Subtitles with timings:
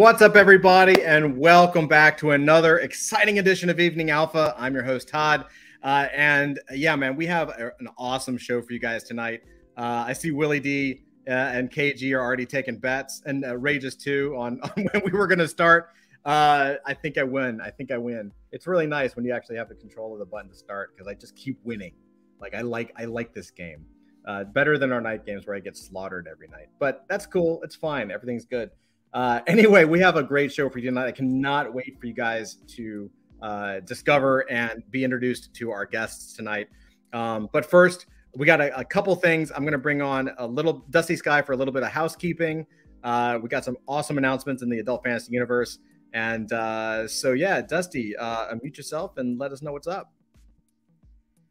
[0.00, 4.54] What's up, everybody, and welcome back to another exciting edition of Evening Alpha.
[4.56, 5.44] I'm your host, Todd.
[5.82, 9.42] Uh, and yeah, man, we have a, an awesome show for you guys tonight.
[9.76, 13.94] Uh, I see Willie D uh, and KG are already taking bets, and uh, Rages
[13.94, 15.90] too on, on when we were going to start.
[16.24, 17.60] Uh, I think I win.
[17.60, 18.32] I think I win.
[18.52, 21.08] It's really nice when you actually have the control of the button to start because
[21.08, 21.92] I just keep winning.
[22.40, 23.84] Like I like I like this game.
[24.26, 26.68] Uh, better than our night games where I get slaughtered every night.
[26.78, 27.60] But that's cool.
[27.62, 28.10] It's fine.
[28.10, 28.70] Everything's good.
[29.12, 31.06] Uh, anyway, we have a great show for you tonight.
[31.06, 33.10] I cannot wait for you guys to
[33.42, 36.68] uh, discover and be introduced to our guests tonight.
[37.12, 38.06] Um, but first,
[38.36, 39.50] we got a, a couple things.
[39.50, 42.66] I'm going to bring on a little Dusty Sky for a little bit of housekeeping.
[43.02, 45.78] Uh, we got some awesome announcements in the adult fantasy universe.
[46.12, 50.12] And uh, so, yeah, Dusty, uh, unmute yourself and let us know what's up.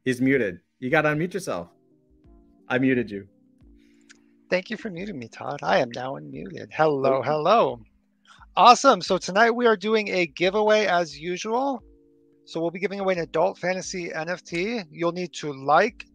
[0.05, 0.59] He's muted.
[0.79, 1.69] You got to unmute yourself.
[2.67, 3.27] I muted you.
[4.49, 5.59] Thank you for muting me, Todd.
[5.61, 6.69] I am now unmuted.
[6.71, 7.79] Hello, hello.
[8.57, 8.99] Awesome.
[8.99, 11.83] So tonight we are doing a giveaway as usual.
[12.45, 14.85] So we'll be giving away an adult fantasy NFT.
[14.89, 16.07] You'll need to like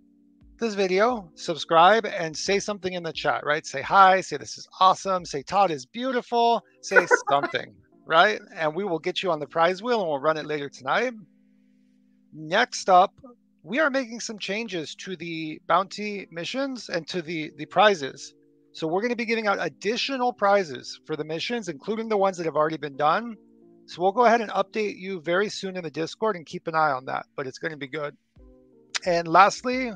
[0.58, 3.64] this video, subscribe, and say something in the chat, right?
[3.64, 7.72] Say hi, say this is awesome, say Todd is beautiful, say something,
[8.04, 8.40] right?
[8.54, 11.12] And we will get you on the prize wheel and we'll run it later tonight.
[12.32, 13.14] Next up,
[13.64, 18.34] we are making some changes to the bounty missions and to the the prizes.
[18.72, 22.36] So we're going to be giving out additional prizes for the missions, including the ones
[22.36, 23.36] that have already been done.
[23.86, 26.74] So we'll go ahead and update you very soon in the Discord and keep an
[26.74, 27.24] eye on that.
[27.36, 28.14] But it's going to be good.
[29.06, 29.92] And lastly,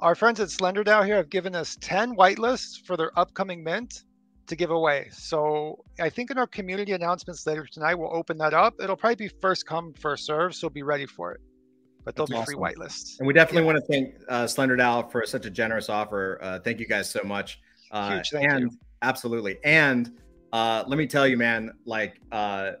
[0.00, 4.04] our friends at SlenderDAO here have given us 10 whitelists for their upcoming mint
[4.46, 5.08] to give away.
[5.10, 8.74] So I think in our community announcements later tonight, we'll open that up.
[8.80, 10.54] It'll probably be first come, first serve.
[10.54, 11.40] So be ready for it
[12.06, 12.54] but they'll That's be awesome.
[12.54, 13.18] free whitelists.
[13.18, 13.74] And we definitely yeah.
[13.74, 16.38] want to thank uh, SlenderDAO for such a generous offer.
[16.40, 17.60] Uh, thank you guys so much.
[17.90, 18.78] Uh, Huge, thank and you.
[19.02, 19.58] absolutely.
[19.64, 20.12] And
[20.52, 22.72] uh, let me tell you, man, like uh,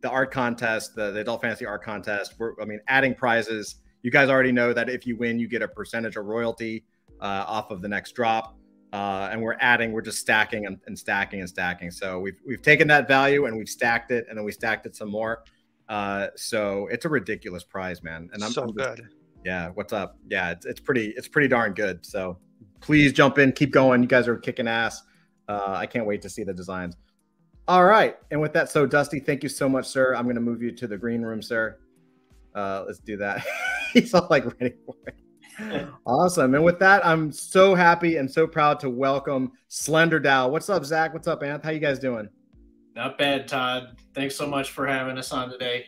[0.00, 2.34] the art contest, the, the adult fantasy art contest.
[2.36, 3.76] We're, I mean, adding prizes.
[4.02, 6.84] You guys already know that if you win, you get a percentage of royalty
[7.20, 8.56] uh, off of the next drop.
[8.92, 11.90] Uh, and we're adding, we're just stacking and, and, stacking and stacking.
[11.90, 14.94] So we've we've taken that value and we've stacked it, and then we stacked it
[14.94, 15.42] some more.
[15.88, 18.30] Uh, so it's a ridiculous prize, man.
[18.32, 19.08] And I'm so I'm just, good.
[19.44, 20.18] Yeah, what's up?
[20.28, 22.04] Yeah, it's, it's pretty it's pretty darn good.
[22.04, 22.38] So
[22.80, 24.02] please jump in, keep going.
[24.02, 25.02] You guys are kicking ass.
[25.48, 26.96] Uh, I can't wait to see the designs.
[27.66, 30.14] All right, and with that, so Dusty, thank you so much, sir.
[30.14, 31.78] I'm going to move you to the green room, sir.
[32.54, 33.44] Uh, let's do that.
[33.92, 35.14] He's all like ready for it.
[36.06, 36.54] awesome.
[36.54, 40.50] And with that, I'm so happy and so proud to welcome SlenderDAO.
[40.50, 41.12] What's up, Zach?
[41.12, 41.62] What's up, Anth?
[41.62, 42.28] How you guys doing?
[42.94, 43.96] Not bad, Todd.
[44.14, 45.86] Thanks so much for having us on today.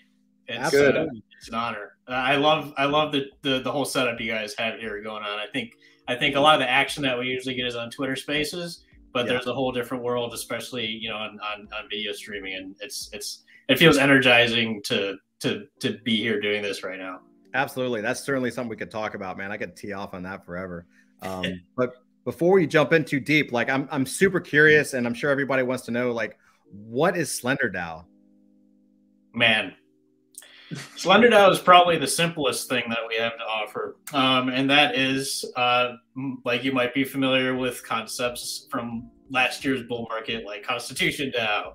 [0.49, 0.97] It's, Good.
[0.97, 1.07] Uh,
[1.39, 1.97] it's an honor.
[2.09, 5.23] Uh, I love I love the, the the whole setup you guys have here going
[5.23, 5.39] on.
[5.39, 5.75] I think
[6.09, 8.85] I think a lot of the action that we usually get is on Twitter Spaces,
[9.13, 9.33] but yeah.
[9.33, 13.11] there's a whole different world, especially you know on, on, on video streaming, and it's
[13.13, 17.21] it's it feels energizing to to to be here doing this right now.
[17.55, 19.51] Absolutely, that's certainly something we could talk about, man.
[19.51, 20.87] I could tee off on that forever.
[21.23, 21.45] Um,
[21.77, 25.31] but before we jump in too deep, like I'm I'm super curious, and I'm sure
[25.31, 26.39] everybody wants to know, like
[26.71, 28.05] what is Slender SlenderDAO?
[29.35, 29.75] Man,
[30.97, 34.97] Slender SlenderDAO is probably the simplest thing that we have to offer, um, and that
[34.97, 35.93] is uh,
[36.45, 41.75] like you might be familiar with concepts from last year's bull market, like Constitution DAO,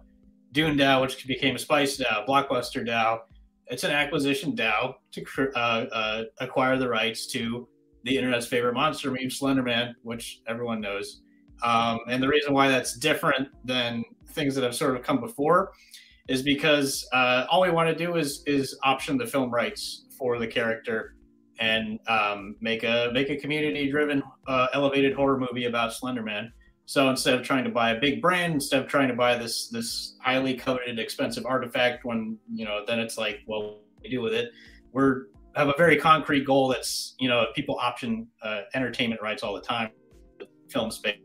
[0.52, 3.20] Dune DAO, which became Spice DAO, Blockbuster DAO.
[3.68, 5.26] It's an acquisition DAO to
[5.56, 7.68] uh, uh, acquire the rights to
[8.04, 11.22] the internet's favorite monster meme, Slenderman, which everyone knows.
[11.64, 15.72] Um, and the reason why that's different than things that have sort of come before
[16.28, 20.40] is because uh, all we want to do is is option the film rights for
[20.40, 21.16] the character
[21.60, 26.50] and um, make a make a community driven uh, elevated horror movie about Slenderman.
[26.86, 29.68] So instead of trying to buy a big brand, instead of trying to buy this
[29.70, 34.10] this highly coveted expensive artifact, when you know then it's like, well, what do we
[34.10, 34.52] do with it?
[34.92, 35.26] We're
[35.56, 39.62] have a very concrete goal that's you know people option uh, entertainment rights all the
[39.62, 39.92] time,
[40.70, 41.18] film space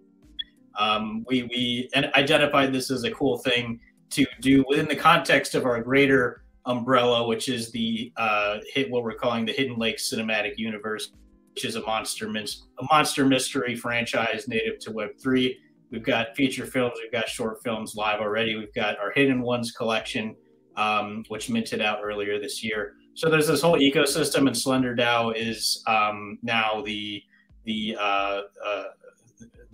[0.79, 3.81] um, we we identified this as a cool thing
[4.11, 9.03] to do within the context of our greater umbrella, which is the uh, hit what
[9.03, 11.13] we're calling the Hidden Lake Cinematic Universe,
[11.55, 15.59] which is a monster a monster mystery franchise native to Web three.
[15.91, 18.57] We've got feature films, we've got short films live already.
[18.57, 20.35] We've got our Hidden Ones collection,
[20.77, 22.95] um, which minted out earlier this year.
[23.15, 27.23] So there's this whole ecosystem, and Slender SlenderDAO is um, now the
[27.65, 28.85] the uh, uh,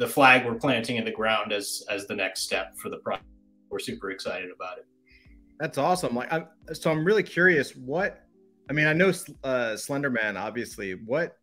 [0.03, 3.25] the flag we're planting in the ground as as the next step for the project.
[3.71, 4.87] We're super excited about it.
[5.61, 6.17] That's awesome.
[6.17, 7.77] Like, I'm, so I'm really curious.
[7.77, 8.21] What
[8.69, 9.11] I mean, I know
[9.45, 10.95] uh, Slenderman, obviously.
[10.95, 11.37] What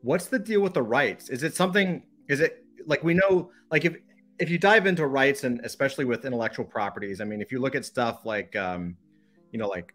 [0.00, 1.28] what's the deal with the rights?
[1.28, 2.02] Is it something?
[2.28, 3.50] Is it like we know?
[3.70, 3.96] Like if
[4.38, 7.74] if you dive into rights and especially with intellectual properties, I mean, if you look
[7.74, 8.96] at stuff like, um,
[9.52, 9.94] you know, like,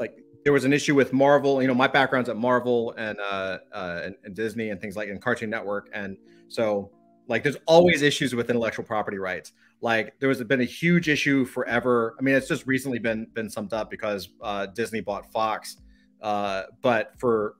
[0.00, 1.62] like there was an issue with Marvel.
[1.62, 5.08] You know, my background's at Marvel and uh, uh and, and Disney and things like
[5.08, 6.16] in Cartoon Network, and
[6.48, 6.90] so
[7.28, 9.52] like there's always issues with intellectual property rights.
[9.80, 12.14] Like there was been a huge issue forever.
[12.18, 15.76] I mean, it's just recently been been summed up because uh, Disney bought Fox.
[16.22, 17.56] Uh, but for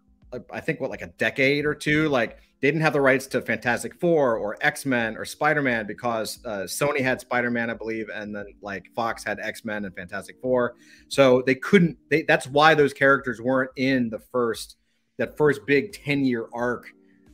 [0.51, 3.43] I think what like a decade or two, like they didn't have the rights to
[3.43, 7.75] Fantastic Four or X Men or Spider Man because uh, Sony had Spider Man, I
[7.75, 10.77] believe, and then like Fox had X Men and Fantastic Four.
[11.09, 11.99] So they couldn't.
[12.11, 14.77] They, that's why those characters weren't in the first
[15.19, 16.87] that first big ten year arc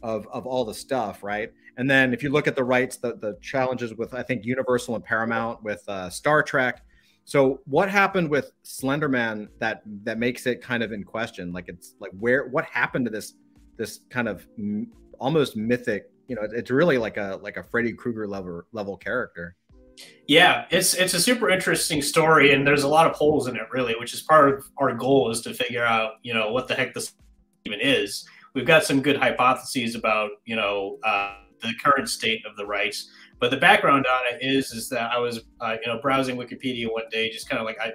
[0.03, 1.53] of of all the stuff, right?
[1.81, 4.97] And then if you look at the rights, the the challenges with I think Universal
[4.97, 6.83] and Paramount with uh, Star Trek.
[7.25, 11.55] So what happened with Slenderman that that makes it kind of in question?
[11.55, 13.33] Like it's like where what happened to this
[13.79, 16.11] this kind of m- almost mythic?
[16.29, 19.57] You know, it's really like a like a Freddy Krueger level level character.
[20.29, 23.71] Yeah, it's it's a super interesting story, and there's a lot of holes in it,
[23.73, 26.75] really, which is part of our goal is to figure out, you know, what the
[26.75, 27.15] heck this
[27.65, 28.27] even is.
[28.53, 33.11] We've got some good hypotheses about, you know, uh, the current state of the rights.
[33.39, 36.91] But the background on it is is that I was uh, you know browsing Wikipedia
[36.91, 37.93] one day, just kind of like I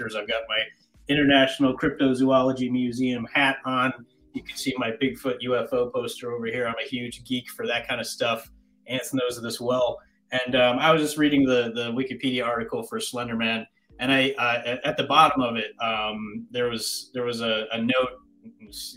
[0.00, 0.60] I've got my
[1.08, 3.92] International Cryptozoology Museum hat on.
[4.34, 6.66] You can see my Bigfoot UFO poster over here.
[6.66, 8.50] I'm a huge geek for that kind of stuff.
[8.86, 9.98] Anthony knows this well.
[10.30, 13.64] And um, I was just reading the the Wikipedia article for Slenderman,
[13.98, 17.80] and I uh, at the bottom of it um, there was there was a, a
[17.80, 18.20] note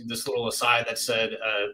[0.05, 1.67] this little aside that said uh,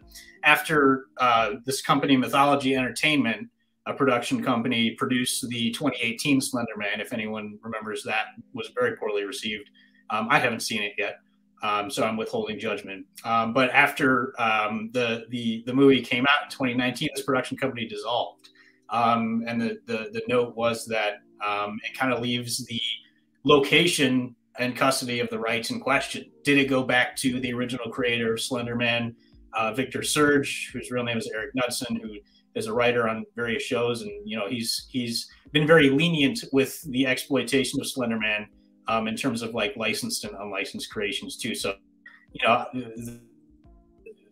[0.44, 3.48] after uh, this company mythology entertainment
[3.86, 9.24] a production company produced the 2018 slender man if anyone remembers that was very poorly
[9.24, 9.70] received.
[10.10, 11.16] Um, i haven't seen it yet
[11.62, 13.06] um, so i'm withholding judgment.
[13.24, 17.86] Um, but after um, the, the the movie came out in 2019 this production company
[17.86, 18.50] dissolved.
[18.90, 22.80] Um, and the, the, the note was that um, it kind of leaves the
[23.44, 26.30] location and custody of the rights in question.
[26.42, 29.14] Did it go back to the original creator of Slenderman,
[29.52, 32.16] uh, Victor Surge, whose real name is Eric Knudsen, who
[32.54, 36.82] is a writer on various shows, and you know he's he's been very lenient with
[36.90, 38.46] the exploitation of Slenderman
[38.88, 41.54] um, in terms of like licensed and unlicensed creations too.
[41.54, 41.74] So,
[42.32, 43.20] you know, the,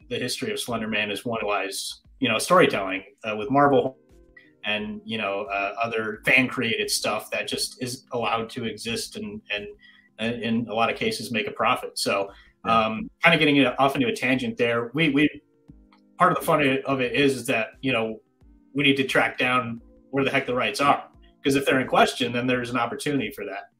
[0.09, 3.97] the history of Slenderman is one wise, you know, storytelling uh, with Marvel
[4.67, 9.41] and you know uh, other fan created stuff that just is allowed to exist and
[9.55, 9.67] and
[10.19, 11.99] in a lot of cases make a profit.
[11.99, 12.31] So,
[12.65, 14.91] um, kind of getting off into a tangent there.
[14.95, 15.43] We we
[16.19, 18.21] part of the fun of it is, is that you know
[18.75, 19.81] we need to track down
[20.11, 21.05] where the heck the rights are
[21.39, 23.71] because if they're in question, then there's an opportunity for that,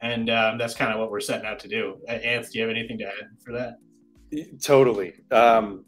[0.00, 1.98] and um, that's kind of what we're setting out to do.
[2.08, 3.78] Anth, do you have anything to add for that?
[4.62, 5.14] Totally.
[5.30, 5.84] Um,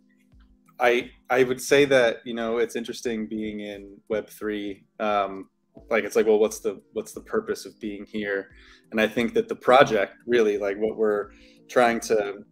[0.79, 4.85] I I would say that you know it's interesting being in Web three.
[4.99, 5.49] Um,
[5.91, 8.51] like it's like well what's the what's the purpose of being here
[8.91, 11.31] and i think that the project really like what we're
[11.69, 12.45] trying to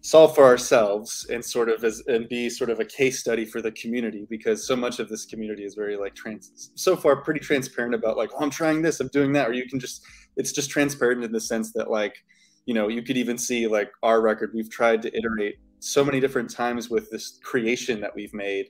[0.00, 3.60] solve for ourselves and sort of as and be sort of a case study for
[3.60, 7.40] the community because so much of this community is very like trans so far pretty
[7.40, 10.04] transparent about like oh i'm trying this i'm doing that or you can just
[10.36, 12.14] it's just transparent in the sense that like
[12.68, 14.52] you know you could even see like our record.
[14.54, 18.66] We've tried to iterate so many different times with this creation that we've made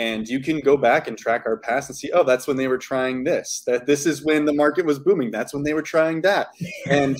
[0.00, 2.68] and you can go back and track our past and see oh that's when they
[2.68, 3.62] were trying this.
[3.66, 5.30] That this is when the market was booming.
[5.30, 6.48] That's when they were trying that.
[6.86, 7.18] And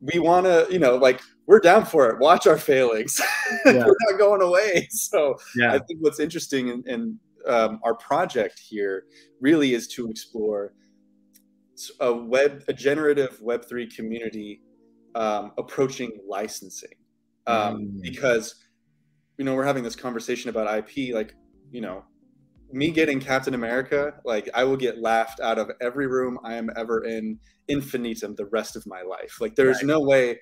[0.00, 2.18] we want to you know like we're down for it.
[2.18, 3.20] Watch our failings.
[3.66, 3.84] Yeah.
[3.84, 4.88] we're not going away.
[4.90, 5.74] So yeah.
[5.74, 9.04] i think what's interesting in, in um, our project here
[9.40, 10.72] really is to explore
[12.00, 14.62] a web a generative web3 community
[15.14, 16.96] um, approaching licensing.
[17.46, 18.02] Um, mm.
[18.02, 18.54] because
[19.38, 21.34] you know we're having this conversation about ip like
[21.72, 22.04] you know,
[22.70, 26.70] me getting Captain America, like I will get laughed out of every room I am
[26.76, 27.38] ever in
[27.68, 29.40] infinitum the rest of my life.
[29.40, 29.86] Like there's right.
[29.86, 30.40] no way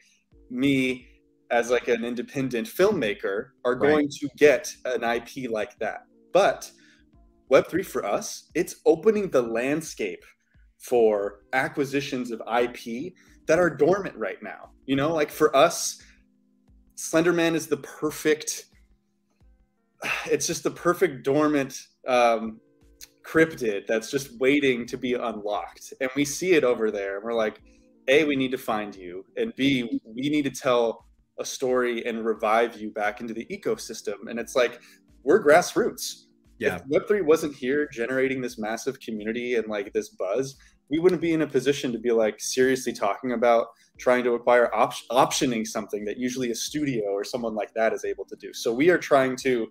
[0.50, 1.06] me
[1.50, 3.80] as like an independent filmmaker are right.
[3.80, 6.02] going to get an IP like that.
[6.32, 6.70] But
[7.50, 10.25] Web3 for us, it's opening the landscape
[10.78, 13.12] for acquisitions of IP
[13.46, 14.70] that are dormant right now.
[14.87, 16.00] You know, like for us,
[16.96, 18.66] Slenderman is the perfect
[20.26, 22.61] it's just the perfect dormant um,
[23.23, 25.92] cryptid that's just waiting to be unlocked.
[26.00, 27.16] And we see it over there.
[27.16, 27.61] And we're like,
[28.09, 29.25] A, we need to find you.
[29.37, 31.07] And B, we need to tell
[31.38, 34.28] a story and revive you back into the ecosystem.
[34.28, 34.80] And it's like,
[35.23, 36.25] we're grassroots.
[36.59, 36.76] Yeah.
[36.76, 40.57] If Web3 wasn't here generating this massive community and like this buzz,
[40.90, 43.68] we wouldn't be in a position to be like seriously talking about
[43.99, 48.04] trying to acquire op- optioning something that usually a studio or someone like that is
[48.04, 48.52] able to do.
[48.52, 49.70] So we are trying to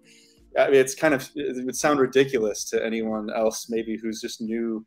[0.57, 4.41] I mean, it's kind of it would sound ridiculous to anyone else maybe who's just
[4.41, 4.85] new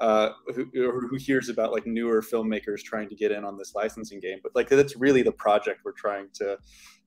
[0.00, 4.20] uh, who, who hears about like newer filmmakers trying to get in on this licensing
[4.20, 6.56] game but like that's really the project we're trying to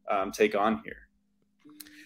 [0.10, 1.10] um, take on here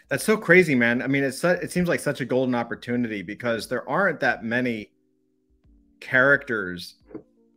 [0.10, 3.68] that's so crazy man i mean it's it seems like such a golden opportunity because
[3.68, 4.92] there aren't that many
[6.00, 6.96] characters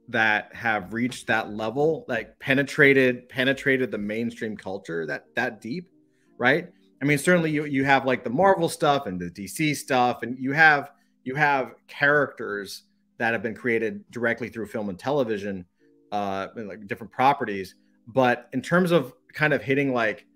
[0.08, 5.88] that have reached that level like penetrated penetrated the mainstream culture that that deep
[6.38, 6.68] right?
[7.00, 10.36] I mean certainly you you have like the marvel stuff and the dc stuff and
[10.38, 10.90] you have
[11.24, 12.82] you have characters
[13.18, 15.64] that have been created directly through film and television
[16.10, 17.76] uh and like different properties.
[18.08, 20.26] But in terms of kind of hitting like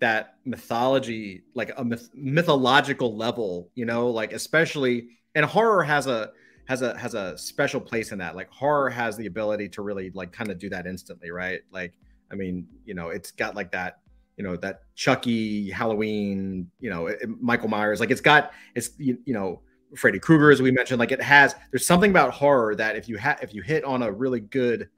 [0.00, 6.30] that mythology like a myth- mythological level you know like especially and horror has a
[6.70, 8.36] has a has a special place in that.
[8.36, 11.62] Like horror has the ability to really like kind of do that instantly, right?
[11.72, 11.92] Like
[12.30, 13.98] I mean, you know, it's got like that,
[14.36, 19.18] you know, that Chucky, Halloween, you know, it, Michael Myers, like it's got it's you,
[19.24, 19.62] you know,
[19.96, 23.16] Freddy Krueger as we mentioned, like it has there's something about horror that if you
[23.16, 24.88] have if you hit on a really good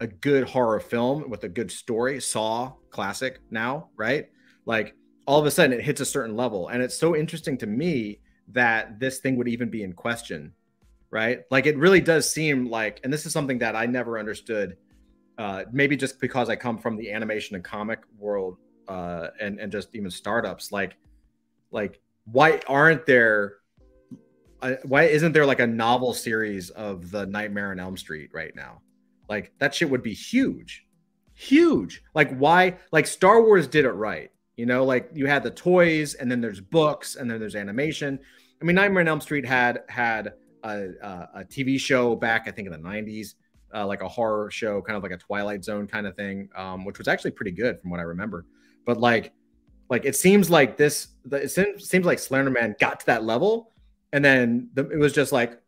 [0.00, 4.30] a good horror film with a good story, Saw classic now, right?
[4.64, 4.94] Like
[5.26, 8.20] all of a sudden it hits a certain level and it's so interesting to me
[8.48, 10.54] that this thing would even be in question
[11.10, 11.40] right?
[11.50, 14.76] Like it really does seem like, and this is something that I never understood.
[15.38, 18.56] Uh, maybe just because I come from the animation and comic world,
[18.88, 20.96] uh, and and just even startups, like,
[21.70, 23.56] like why aren't there?
[24.62, 28.54] Uh, why isn't there like a novel series of the Nightmare on Elm Street right
[28.56, 28.80] now?
[29.28, 30.86] Like that shit would be huge,
[31.34, 32.02] huge.
[32.14, 32.78] Like why?
[32.90, 34.30] Like Star Wars did it right.
[34.56, 38.18] You know, like you had the toys, and then there's books, and then there's animation.
[38.60, 40.32] I mean, Nightmare on Elm Street had had
[40.62, 40.88] a,
[41.34, 43.34] a, TV show back, I think in the 90s,
[43.74, 46.84] uh, like a horror show, kind of like a Twilight Zone kind of thing, um,
[46.84, 48.46] which was actually pretty good from what I remember.
[48.84, 49.32] But like,
[49.88, 53.72] like it seems like this, it seems, seems like Slenderman got to that level,
[54.12, 55.60] and then the, it was just like,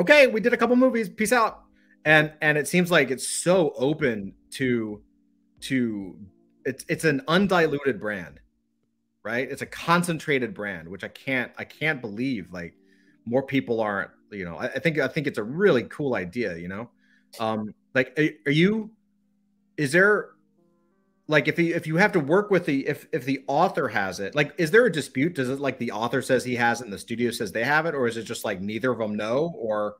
[0.00, 1.64] okay, we did a couple movies, peace out,
[2.04, 5.02] and and it seems like it's so open to
[5.60, 6.16] to
[6.64, 8.40] it's it's an undiluted brand
[9.22, 12.74] right it's a concentrated brand which i can't i can't believe like
[13.28, 16.56] more people aren't you know I, I, think i think it's a really cool idea
[16.56, 16.90] you know?
[17.38, 18.90] Um like are, you
[19.76, 20.30] is there
[21.26, 24.18] like if you if you have to work with the if if the author has
[24.18, 25.34] it like is there a dispute?
[25.34, 27.86] Does it like the author says he has it and the studio says they have
[27.86, 29.96] it or is it just like neither of them know or?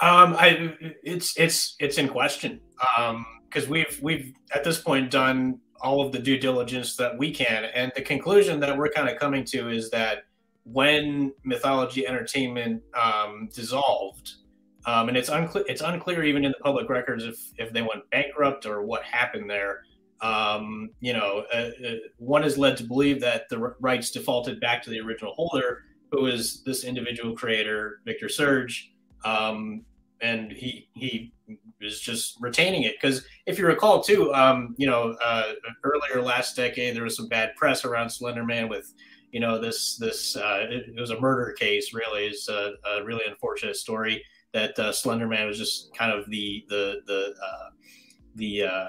[0.00, 2.60] Um i it's it's it's in question.
[2.96, 7.32] Um because we've we've at this point done all of the due diligence that we
[7.32, 10.24] can and the conclusion that we're kind of coming to is that
[10.72, 14.34] when Mythology Entertainment um, dissolved,
[14.86, 15.64] um, and it's unclear.
[15.66, 19.48] It's unclear even in the public records if if they went bankrupt or what happened
[19.48, 19.82] there.
[20.20, 24.82] Um, you know, uh, uh, one is led to believe that the rights defaulted back
[24.82, 28.92] to the original holder, who is this individual creator, Victor Surge,
[29.24, 29.84] um,
[30.20, 31.32] and he he
[31.80, 35.52] is just retaining it because if you recall too, um, you know, uh,
[35.84, 38.92] earlier last decade there was some bad press around Slenderman with
[39.32, 43.04] you know this this uh, it, it, was a murder case really is a, a
[43.04, 47.70] really unfortunate story that uh, Slenderman was just kind of the the the uh,
[48.34, 48.88] the uh, uh,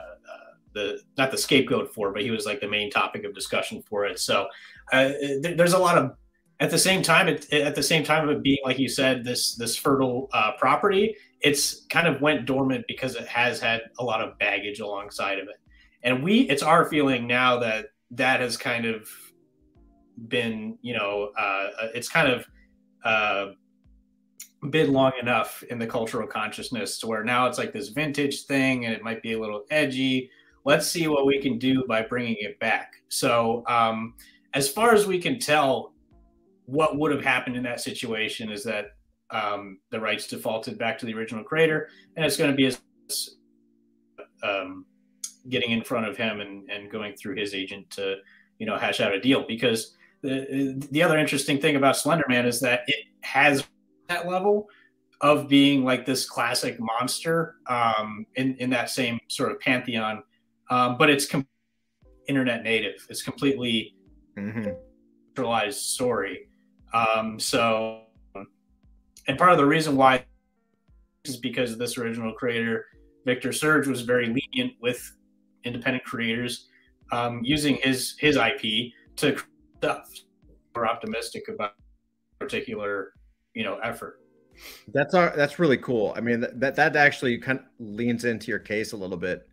[0.74, 4.05] the not the scapegoat for, but he was like the main topic of discussion for
[4.05, 4.19] it.
[4.19, 4.48] So
[4.91, 6.15] uh, th- there's a lot of
[6.60, 9.24] at the same time it, at the same time of it being like you said
[9.24, 14.03] this this fertile uh, property, it's kind of went dormant because it has had a
[14.03, 15.58] lot of baggage alongside of it,
[16.03, 19.10] and we it's our feeling now that that has kind of
[20.27, 22.45] been, you know, uh, uh, it's kind of
[23.03, 23.53] uh,
[24.69, 28.85] been long enough in the cultural consciousness to where now it's like this vintage thing
[28.85, 30.29] and it might be a little edgy.
[30.65, 32.93] Let's see what we can do by bringing it back.
[33.07, 34.15] So, um,
[34.53, 35.93] as far as we can tell,
[36.65, 38.88] what would have happened in that situation is that
[39.31, 42.81] um, the rights defaulted back to the original creator, and it's going to be as
[44.43, 44.85] um,
[45.49, 48.17] getting in front of him and, and going through his agent to
[48.57, 52.59] you know hash out a deal because the the other interesting thing about Slenderman is
[52.61, 53.65] that it has
[54.07, 54.67] that level
[55.21, 60.23] of being like this classic monster um, in in that same sort of pantheon,
[60.69, 61.47] um, but it's com-
[62.27, 63.05] internet native.
[63.09, 63.95] It's completely
[64.38, 64.69] mm-hmm.
[65.29, 66.47] centralized story.
[66.93, 68.03] Um, so,
[69.27, 70.25] and part of the reason why
[71.25, 72.85] is because this original creator,
[73.25, 75.15] Victor Surge, was very lenient with
[75.63, 76.67] independent creators
[77.11, 79.38] um, using his his IP to
[79.79, 80.09] stuff.
[80.75, 81.74] We're optimistic about
[82.39, 83.13] particular,
[83.53, 84.21] you know, effort.
[84.93, 86.13] That's our, that's really cool.
[86.15, 89.48] I mean, that that actually kind of leans into your case a little bit.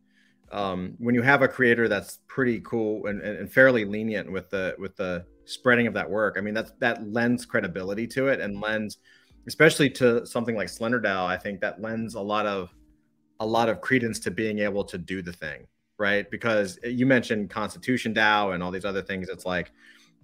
[0.52, 4.76] Um, when you have a creator that's pretty cool and, and, fairly lenient with the
[4.78, 6.36] with the spreading of that work.
[6.38, 8.98] I mean, that's that lends credibility to it and lends,
[9.46, 11.26] especially to something like Slender DAO.
[11.26, 12.72] I think that lends a lot of
[13.40, 15.66] a lot of credence to being able to do the thing,
[15.98, 16.30] right?
[16.30, 19.28] Because you mentioned Constitution DAO and all these other things.
[19.28, 19.72] It's like,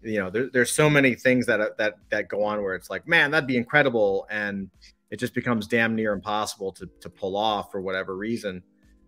[0.02, 3.06] you know, there, there's so many things that that that go on where it's like,
[3.06, 4.70] man, that'd be incredible, and
[5.10, 8.62] it just becomes damn near impossible to to pull off for whatever reason.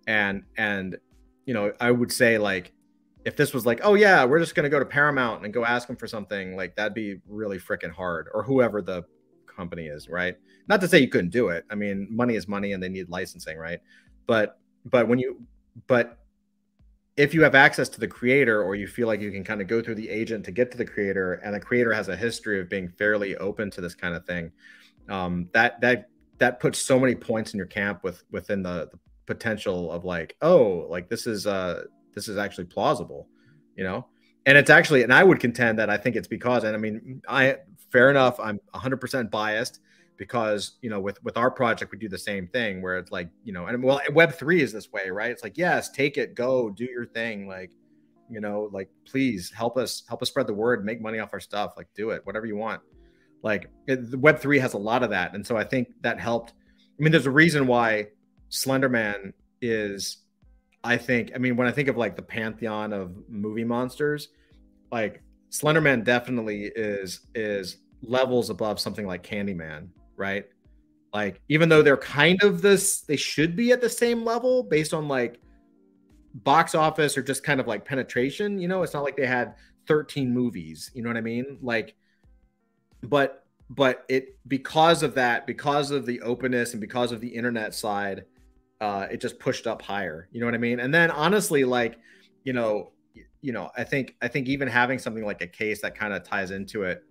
[0.07, 0.97] And and
[1.47, 2.73] you know, I would say like
[3.25, 5.87] if this was like, oh yeah, we're just gonna go to Paramount and go ask
[5.87, 9.05] them for something, like that'd be really freaking hard, or whoever the
[9.47, 10.37] company is, right?
[10.69, 11.65] Not to say you couldn't do it.
[11.71, 13.81] I mean, money is money, and they need licensing, right?
[14.27, 15.41] But but when you
[15.87, 16.19] but
[17.16, 19.68] if you have access to the creator, or you feel like you can kind of
[19.68, 22.61] go through the agent to get to the creator, and the creator has a history
[22.61, 24.50] of being fairly open to this kind of thing,
[25.09, 28.99] um, that that that puts so many points in your camp with within the, the
[29.26, 33.28] potential of like, oh, like this is uh this is actually plausible,
[33.76, 34.06] you know?
[34.47, 37.23] And it's actually, and I would contend that I think it's because, and I mean,
[37.28, 37.56] I
[37.90, 39.80] fair enough, I'm 100% biased
[40.16, 43.28] because you know with with our project we do the same thing where it's like
[43.42, 45.30] you know and well web 3 is this way right?
[45.30, 47.73] It's like yes take it go do your thing like
[48.30, 51.40] you know like please help us help us spread the word make money off our
[51.40, 52.80] stuff like do it whatever you want.
[53.42, 56.52] Like it, web 3 has a lot of that and so i think that helped.
[56.99, 58.09] I mean there's a reason why
[58.50, 60.25] slenderman is
[60.85, 64.28] I think, I mean, when I think of like the pantheon of movie monsters,
[64.92, 70.47] like Slenderman definitely is is levels above something like Candyman, right?
[71.12, 74.92] Like even though they're kind of this, they should be at the same level based
[74.92, 75.40] on like
[76.35, 78.59] box office or just kind of like penetration.
[78.59, 79.54] You know, it's not like they had
[79.87, 80.90] 13 movies.
[80.94, 81.59] You know what I mean?
[81.62, 81.94] Like,
[83.03, 87.74] but but it because of that, because of the openness and because of the internet
[87.74, 88.24] side
[88.85, 90.29] uh, it just pushed up higher.
[90.33, 90.81] You know what I mean?
[90.81, 91.96] And then honestly, like,
[92.44, 92.92] you know,
[93.40, 96.22] you know, I think I think even having something like a case that kind of
[96.22, 97.03] ties into it,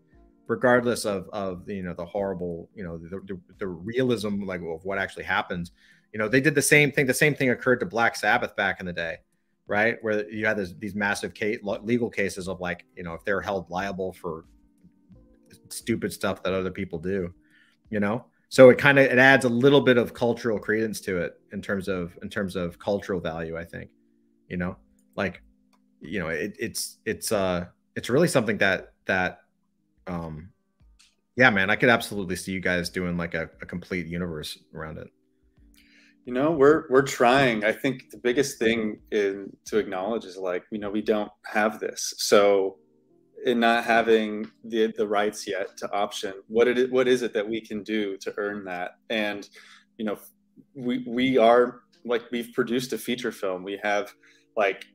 [0.47, 4.84] regardless of of you know the horrible, you know, the, the, the realism like of
[4.86, 5.71] what actually happens.
[6.12, 7.08] You know, they did the same thing.
[7.08, 9.17] The same thing occurred to Black Sabbath back in the day,
[9.65, 9.97] right?
[10.01, 13.41] Where you had this, these massive case, legal cases of like, you know, if they're
[13.41, 14.45] held liable for
[15.69, 17.34] stupid stuff that other people do,
[17.93, 21.17] you know so it kind of it adds a little bit of cultural credence to
[21.19, 23.89] it in terms of in terms of cultural value i think
[24.49, 24.75] you know
[25.15, 25.41] like
[26.01, 29.41] you know it, it's it's uh it's really something that that
[30.07, 30.49] um
[31.35, 34.97] yeah man i could absolutely see you guys doing like a, a complete universe around
[34.97, 35.07] it.
[36.25, 37.65] You know we're we're trying.
[37.65, 41.79] I think the biggest thing in to acknowledge is like you know we don't have
[41.81, 42.13] this.
[42.17, 42.77] So
[43.45, 47.47] in not having the the rights yet to option what it what is it that
[47.47, 48.91] we can do to earn that?
[49.09, 49.49] And
[49.97, 50.17] you know
[50.75, 53.63] we we are like we've produced a feature film.
[53.63, 54.13] We have
[54.55, 54.85] like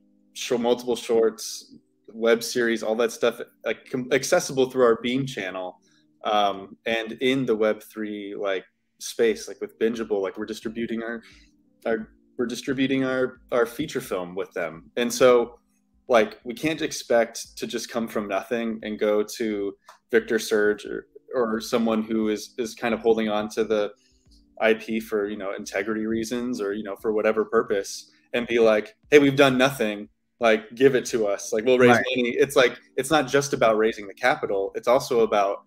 [0.57, 1.75] multiple shorts
[2.13, 5.79] web series all that stuff like accessible through our beam channel
[6.23, 8.65] um, and in the web 3 like
[8.99, 11.21] space like with bingeable like we're distributing our
[11.85, 15.59] our we're distributing our our feature film with them and so
[16.07, 19.73] like we can't expect to just come from nothing and go to
[20.11, 23.91] Victor Surge or, or someone who is is kind of holding on to the
[24.67, 28.95] IP for you know integrity reasons or you know for whatever purpose and be like,
[29.09, 30.09] hey, we've done nothing.
[30.39, 31.51] Like, give it to us.
[31.51, 32.05] Like, we'll raise right.
[32.15, 32.29] money.
[32.29, 34.71] It's like it's not just about raising the capital.
[34.75, 35.63] It's also about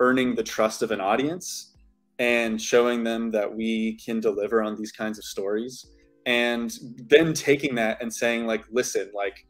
[0.00, 1.76] earning the trust of an audience
[2.18, 5.86] and showing them that we can deliver on these kinds of stories
[6.26, 9.46] and then taking that and saying like listen like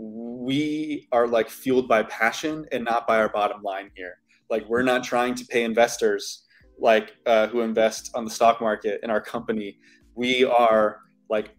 [0.00, 4.14] we are like fueled by passion and not by our bottom line here.
[4.48, 6.46] Like we're not trying to pay investors
[6.78, 9.78] like uh, who invest on the stock market in our company.
[10.14, 11.50] We are like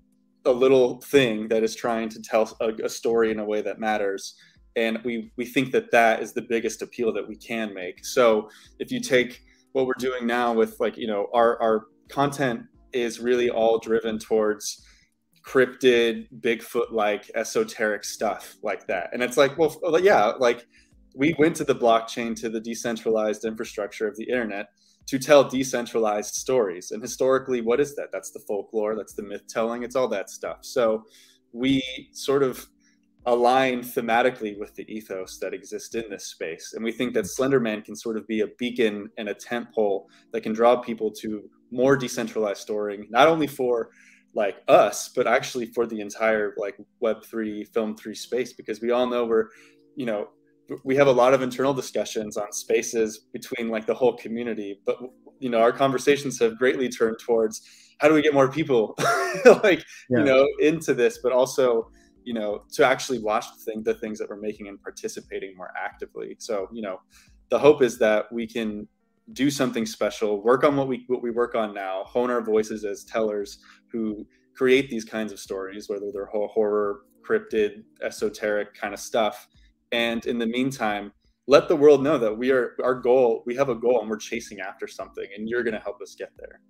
[0.46, 3.80] a little thing that is trying to tell a, a story in a way that
[3.80, 4.36] matters.
[4.76, 8.06] And we we think that that is the biggest appeal that we can make.
[8.06, 8.50] So
[8.80, 9.42] if you take
[9.74, 14.20] what we're doing now with like you know our our content is really all driven
[14.20, 14.86] towards
[15.46, 19.10] cryptid, Bigfoot like esoteric stuff like that.
[19.14, 20.68] And it's like, well, yeah, like
[21.16, 24.68] we went to the blockchain, to the decentralized infrastructure of the internet
[25.12, 26.92] to tell decentralized stories.
[26.92, 28.14] And historically, what is that?
[28.14, 30.60] That's the folklore, that's the myth telling, it's all that stuff.
[30.62, 31.04] So
[31.52, 32.66] we sort of
[33.26, 36.72] align thematically with the ethos that exists in this space.
[36.76, 40.10] And we think that Slenderman can sort of be a beacon and a tent pole
[40.32, 43.90] that can draw people to more decentralized storing, not only for
[44.34, 48.92] like us, but actually for the entire like Web three, Film three space, because we
[48.92, 49.50] all know we're,
[49.98, 50.30] you know,
[50.84, 54.98] we have a lot of internal discussions on spaces between like the whole community, but
[55.40, 57.62] you know, our conversations have greatly turned towards
[58.00, 58.96] how do we get more people
[59.64, 60.20] like yeah.
[60.20, 61.92] you know into this, but also
[62.24, 65.72] you know, to actually watch the, thing, the things that we're making and participating more
[65.78, 66.36] actively.
[66.40, 67.02] So, you know,
[67.50, 68.88] the hope is that we can
[69.34, 72.84] do something special, work on what we what we work on now, hone our voices
[72.84, 73.60] as tellers
[73.92, 79.48] who create these kinds of stories, whether they're horror, cryptid, esoteric kind of stuff.
[79.92, 81.12] And in the meantime,
[81.48, 84.18] let the world know that we are our goal, we have a goal and we're
[84.18, 86.62] chasing after something and you're going to help us get there.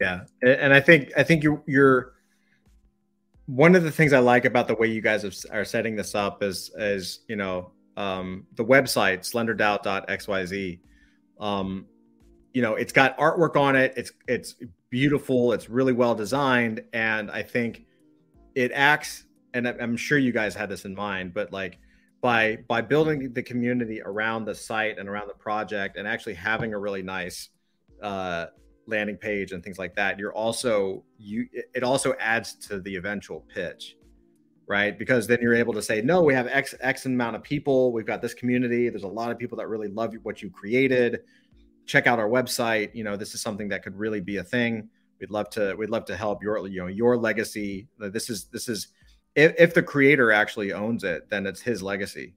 [0.00, 0.20] Yeah.
[0.42, 2.14] And I think I think you you're
[3.46, 6.42] one of the things I like about the way you guys are setting this up
[6.42, 10.78] is is, you know, um, the website slenderdao.xyz
[11.40, 11.86] um,
[12.52, 14.56] you know it's got artwork on it it's it's
[14.90, 17.86] beautiful it's really well designed and i think
[18.54, 21.78] it acts and i'm sure you guys had this in mind but like
[22.20, 26.74] by by building the community around the site and around the project and actually having
[26.74, 27.50] a really nice
[28.02, 28.46] uh,
[28.86, 33.44] landing page and things like that you're also you it also adds to the eventual
[33.54, 33.96] pitch
[34.66, 37.92] right because then you're able to say no we have x x amount of people
[37.92, 41.20] we've got this community there's a lot of people that really love what you created
[41.90, 42.94] check out our website.
[42.94, 44.88] You know, this is something that could really be a thing.
[45.20, 47.88] We'd love to we'd love to help your you know your legacy.
[47.98, 48.88] This is this is
[49.34, 52.34] if, if the creator actually owns it, then it's his legacy,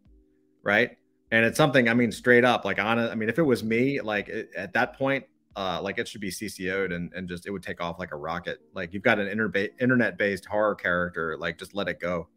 [0.62, 0.98] right?
[1.32, 4.00] And it's something I mean straight up like on I mean if it was me
[4.02, 5.26] like it, at that point
[5.56, 8.16] uh, like it should be CC0'd and, and just it would take off like a
[8.16, 8.60] rocket.
[8.74, 12.28] Like you've got an inter- internet based horror character, like just let it go,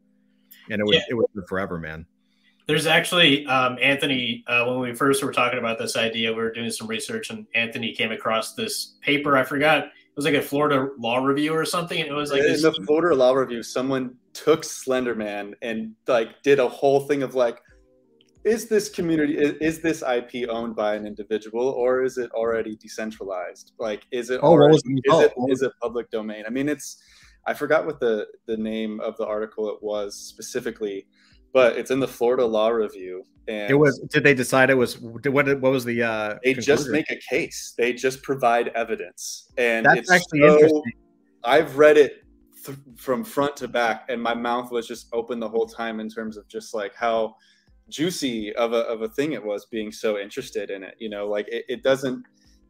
[0.71, 1.03] and it would yeah.
[1.09, 2.07] it would live forever, man.
[2.67, 4.45] There's actually um, Anthony.
[4.47, 7.47] Uh, when we first were talking about this idea, we were doing some research, and
[7.55, 9.37] Anthony came across this paper.
[9.37, 12.01] I forgot was like a Florida Law Review or something.
[12.01, 12.63] And it was like in this...
[12.63, 17.61] the Florida Law Review, someone took Slenderman and like did a whole thing of like,
[18.45, 22.77] is this community is, is this IP owned by an individual or is it already
[22.77, 23.73] decentralized?
[23.79, 26.45] Like, is it oh, already, is, it, is it public domain?
[26.47, 27.03] I mean, it's
[27.47, 31.07] I forgot what the the name of the article it was specifically
[31.57, 33.25] but it's in the Florida Law Review.
[33.49, 33.99] And it was.
[34.13, 35.01] Did they decide it was?
[35.01, 35.25] What?
[35.25, 36.03] What was the?
[36.03, 36.63] Uh, they conclusion?
[36.63, 37.73] just make a case.
[37.79, 40.93] They just provide evidence, and that's actually so, interesting.
[41.45, 42.25] I've read it
[42.63, 46.11] th- from front to back, and my mouth was just open the whole time in
[46.11, 47.37] terms of just like how
[47.89, 50.95] juicy of a of a thing it was being so interested in it.
[50.99, 52.23] You know, like it, it doesn't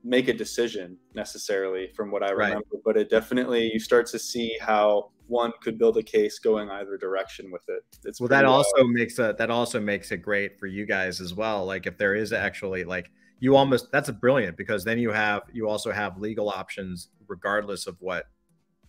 [0.07, 2.83] make a decision necessarily from what I remember, right.
[2.85, 6.97] but it definitely you start to see how one could build a case going either
[6.97, 7.85] direction with it.
[8.05, 11.35] It's well, that also makes a that also makes it great for you guys as
[11.35, 11.67] well.
[11.67, 15.43] Like if there is actually like you almost that's a brilliant because then you have
[15.53, 18.27] you also have legal options regardless of what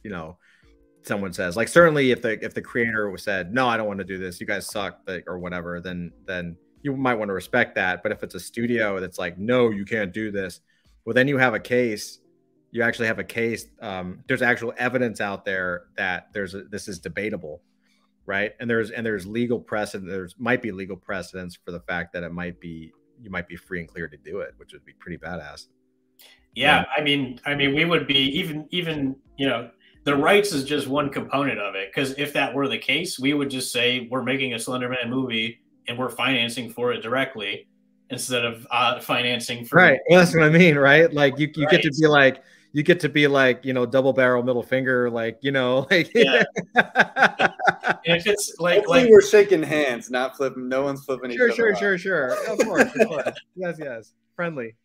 [0.03, 0.37] you know
[1.01, 1.57] someone says.
[1.57, 4.39] Like certainly if the if the creator said no, I don't want to do this,
[4.39, 8.03] you guys suck, or whatever, then then you might want to respect that.
[8.03, 10.61] But if it's a studio that's like no, you can't do this,
[11.07, 12.19] well then you have a case
[12.71, 13.65] you actually have a case.
[13.81, 17.61] Um, there's actual evidence out there that there's a, this is debatable,
[18.25, 18.53] right?
[18.59, 20.09] And there's and there's legal precedent.
[20.09, 22.91] There's might be legal precedence for the fact that it might be
[23.21, 25.67] you might be free and clear to do it, which would be pretty badass.
[26.53, 26.85] Yeah, yeah.
[26.95, 29.69] I mean, I mean, we would be even even you know
[30.03, 33.33] the rights is just one component of it because if that were the case, we
[33.33, 37.67] would just say we're making a Slenderman movie and we're financing for it directly
[38.09, 39.99] instead of uh, financing for right.
[40.09, 41.11] Well, that's what I mean, right?
[41.11, 41.71] Like you, you right.
[41.71, 42.41] get to be like
[42.73, 46.11] you get to be like you know double barrel middle finger like you know like
[46.13, 46.43] yeah.
[48.03, 51.75] if it's like Hopefully like we're shaking hands not flipping no one's flipping sure sure
[51.75, 53.29] sure sure of course, of course.
[53.55, 54.75] yes yes friendly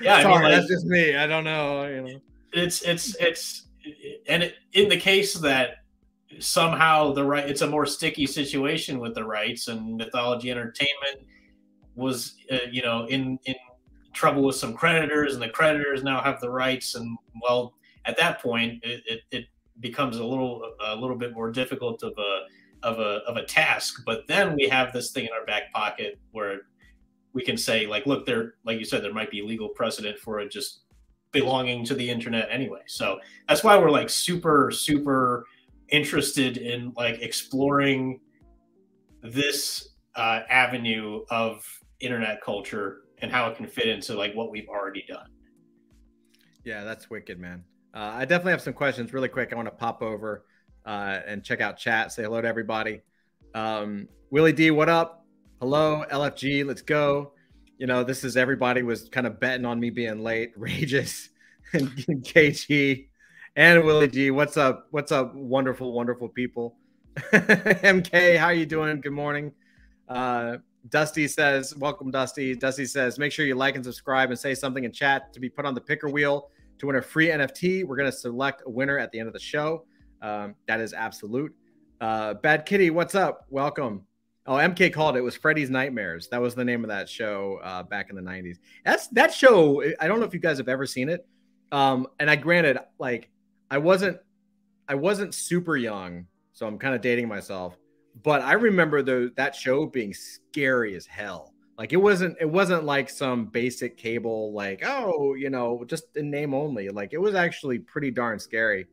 [0.00, 2.20] yeah Sorry, I mean, like, that's just me i don't know you know
[2.52, 3.66] it's it's it's
[4.26, 5.76] and it, in the case that
[6.38, 11.26] somehow the right it's a more sticky situation with the rights and mythology entertainment
[11.98, 13.54] was uh, you know in in
[14.12, 16.94] trouble with some creditors, and the creditors now have the rights.
[16.94, 17.74] And well,
[18.06, 19.44] at that point, it, it, it
[19.80, 22.44] becomes a little a little bit more difficult of a
[22.82, 24.02] of a of a task.
[24.06, 26.62] But then we have this thing in our back pocket where
[27.32, 30.40] we can say, like, look, there, like you said, there might be legal precedent for
[30.40, 30.80] it just
[31.30, 32.80] belonging to the internet anyway.
[32.86, 35.44] So that's why we're like super super
[35.90, 38.20] interested in like exploring
[39.22, 41.66] this uh, avenue of
[42.00, 45.26] internet culture and how it can fit into like what we've already done.
[46.64, 47.64] Yeah, that's wicked, man.
[47.94, 49.52] Uh, I definitely have some questions really quick.
[49.52, 50.44] I want to pop over
[50.84, 52.12] uh, and check out chat.
[52.12, 53.00] Say hello to everybody.
[53.54, 55.24] Um, Willie D, what up?
[55.60, 56.64] Hello, LFG.
[56.66, 57.32] Let's go.
[57.78, 60.52] You know, this is everybody was kind of betting on me being late.
[60.56, 61.30] Regis
[61.72, 63.08] and KG
[63.56, 64.30] and Willie D.
[64.30, 64.86] What's up?
[64.90, 65.34] What's up?
[65.34, 66.76] Wonderful, wonderful people.
[67.16, 69.00] MK, how you doing?
[69.00, 69.52] Good morning.
[70.08, 70.58] Uh,
[70.90, 72.54] Dusty says, Welcome, Dusty.
[72.54, 75.48] Dusty says, Make sure you like and subscribe and say something in chat to be
[75.48, 77.84] put on the picker wheel to win a free NFT.
[77.84, 79.84] We're going to select a winner at the end of the show.
[80.22, 81.54] Um, that is absolute.
[82.00, 83.46] Uh, Bad Kitty, what's up?
[83.50, 84.04] Welcome.
[84.46, 85.18] Oh, MK called it.
[85.18, 86.28] it was Freddy's Nightmares.
[86.28, 88.56] That was the name of that show uh, back in the '90s.
[88.84, 89.82] That's that show.
[90.00, 91.26] I don't know if you guys have ever seen it.
[91.70, 93.28] Um, and I granted, like,
[93.70, 94.18] I wasn't,
[94.88, 97.76] I wasn't super young, so I'm kind of dating myself.
[98.22, 101.54] But I remember the that show being scary as hell.
[101.76, 106.30] Like it wasn't, it wasn't like some basic cable, like oh, you know, just in
[106.30, 106.88] name only.
[106.88, 108.86] Like it was actually pretty darn scary.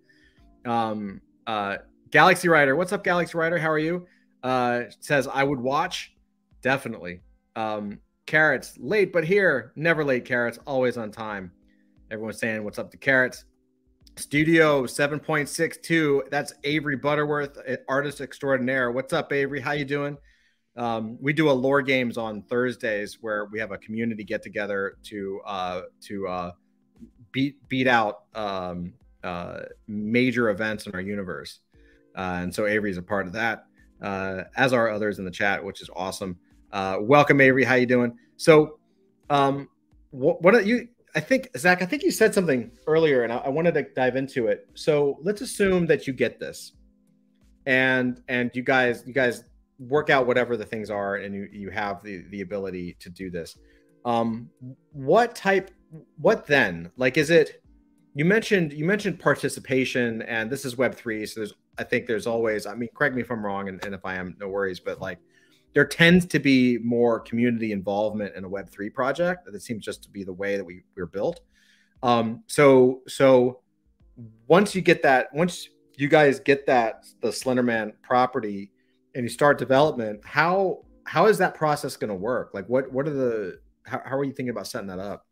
[0.65, 1.77] Um, uh,
[2.11, 3.57] Galaxy Rider, what's up, Galaxy Rider?
[3.57, 4.05] How are you?
[4.43, 6.13] Uh, says I would watch,
[6.61, 7.21] definitely.
[7.55, 10.25] Um, carrots late but here, never late.
[10.25, 11.51] Carrots always on time.
[12.11, 13.45] Everyone's saying what's up to carrots.
[14.17, 16.29] Studio 7.62.
[16.29, 17.57] That's Avery Butterworth,
[17.89, 18.91] artist extraordinaire.
[18.91, 19.59] What's up, Avery?
[19.59, 20.17] How you doing?
[20.77, 24.97] Um, we do a lore games on Thursdays where we have a community get together
[25.03, 26.51] to uh, to uh,
[27.33, 31.59] beat beat out um, uh, major events in our universe,
[32.17, 33.65] uh, and so Avery is a part of that,
[34.01, 36.37] uh, as are others in the chat, which is awesome.
[36.71, 37.63] Uh, welcome, Avery.
[37.63, 38.17] How you doing?
[38.37, 38.79] So,
[39.29, 39.69] um,
[40.11, 43.49] what, what you I think Zach, I think you said something earlier, and I, I,
[43.49, 44.67] wanted to dive into it.
[44.73, 46.73] So let's assume that you get this,
[47.65, 49.45] and and you guys you guys
[49.79, 53.29] work out whatever the things are, and you you have the the ability to do
[53.29, 53.57] this.
[54.03, 54.49] Um,
[54.91, 55.71] what type?
[56.17, 56.91] What then?
[56.97, 57.63] Like, is it?
[58.13, 62.27] You mentioned you mentioned participation, and this is Web three, so there's I think there's
[62.27, 62.65] always.
[62.65, 64.79] I mean, correct me if I'm wrong, and, and if I am, no worries.
[64.79, 65.19] But like,
[65.75, 69.45] there tends to be more community involvement in a Web3 project.
[69.51, 71.41] That seems just to be the way that we, we're built.
[72.01, 73.59] Um, so, so
[74.47, 78.71] once you get that, once you guys get that, the Slenderman property
[79.15, 82.51] and you start development, how, how is that process going to work?
[82.53, 85.25] Like what, what are the, how, how are you thinking about setting that up?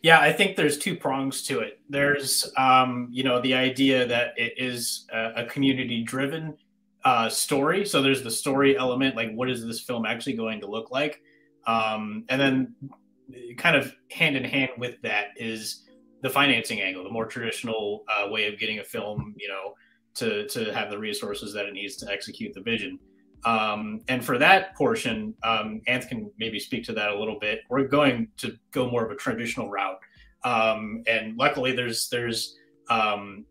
[0.00, 1.80] Yeah, I think there's two prongs to it.
[1.90, 6.56] There's, um, you know, the idea that it is a, a community driven
[7.06, 7.86] uh, story.
[7.86, 11.22] So there's the story element, like what is this film actually going to look like?
[11.68, 12.74] Um, and then
[13.56, 15.84] kind of hand in hand with that is
[16.22, 19.74] the financing angle, the more traditional uh, way of getting a film, you know,
[20.16, 22.98] to to have the resources that it needs to execute the vision.
[23.44, 27.60] Um, and for that portion, um, Anth can maybe speak to that a little bit.
[27.70, 30.00] We're going to go more of a traditional route,
[30.42, 32.56] um, and luckily there's there's
[32.90, 33.44] um,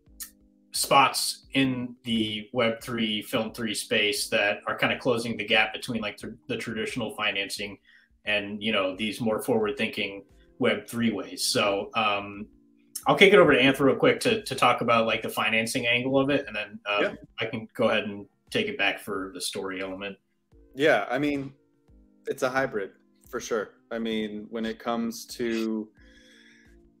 [0.76, 6.02] spots in the web3 film 3 space that are kind of closing the gap between
[6.02, 7.78] like th- the traditional financing
[8.24, 10.24] and you know these more forward thinking
[10.58, 11.44] web 3 ways.
[11.44, 12.46] So um,
[13.06, 15.86] i'll kick it over to anth real quick to, to talk about like the financing
[15.86, 17.14] angle of it and then um, yeah.
[17.38, 20.16] i can go ahead and take it back for the story element.
[20.74, 21.52] Yeah i mean
[22.26, 22.92] it's a hybrid
[23.28, 23.70] for sure.
[23.90, 25.88] I mean when it comes to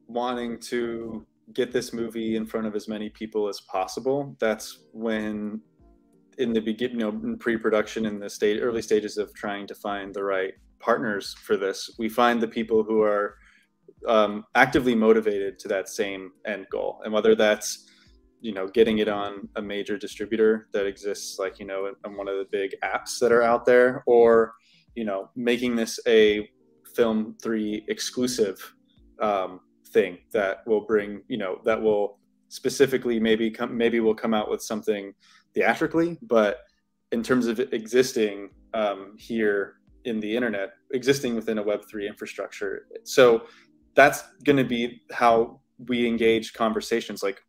[0.06, 4.36] wanting to get this movie in front of as many people as possible.
[4.40, 5.60] That's when,
[6.38, 10.14] in the beginning, you know, pre-production, in the state early stages of trying to find
[10.14, 13.36] the right partners for this, we find the people who are
[14.06, 17.86] um, actively motivated to that same end goal, and whether that's
[18.40, 22.28] you know getting it on a major distributor that exists like you know on one
[22.28, 24.52] of the big apps that are out there or
[24.94, 26.48] you know making this a
[26.94, 28.74] film 3 exclusive
[29.20, 29.60] um,
[29.96, 34.50] thing that will bring you know that will specifically maybe come maybe we'll come out
[34.50, 35.14] with something
[35.54, 36.54] theatrically but
[37.12, 42.86] in terms of existing um, here in the internet existing within a web3 infrastructure.
[43.04, 43.44] So
[43.94, 47.40] that's going to be how we engage conversations like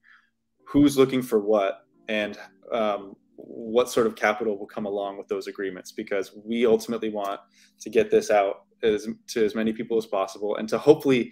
[0.66, 2.38] who's looking for what and
[2.72, 7.40] um, what sort of capital will come along with those agreements because we ultimately want
[7.80, 11.32] to get this out as, to as many people as possible and to hopefully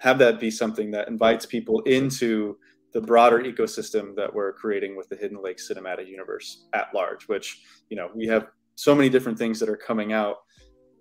[0.00, 2.56] have that be something that invites people into
[2.92, 7.62] the broader ecosystem that we're creating with the Hidden Lake cinematic universe at large, which,
[7.90, 10.36] you know, we have so many different things that are coming out.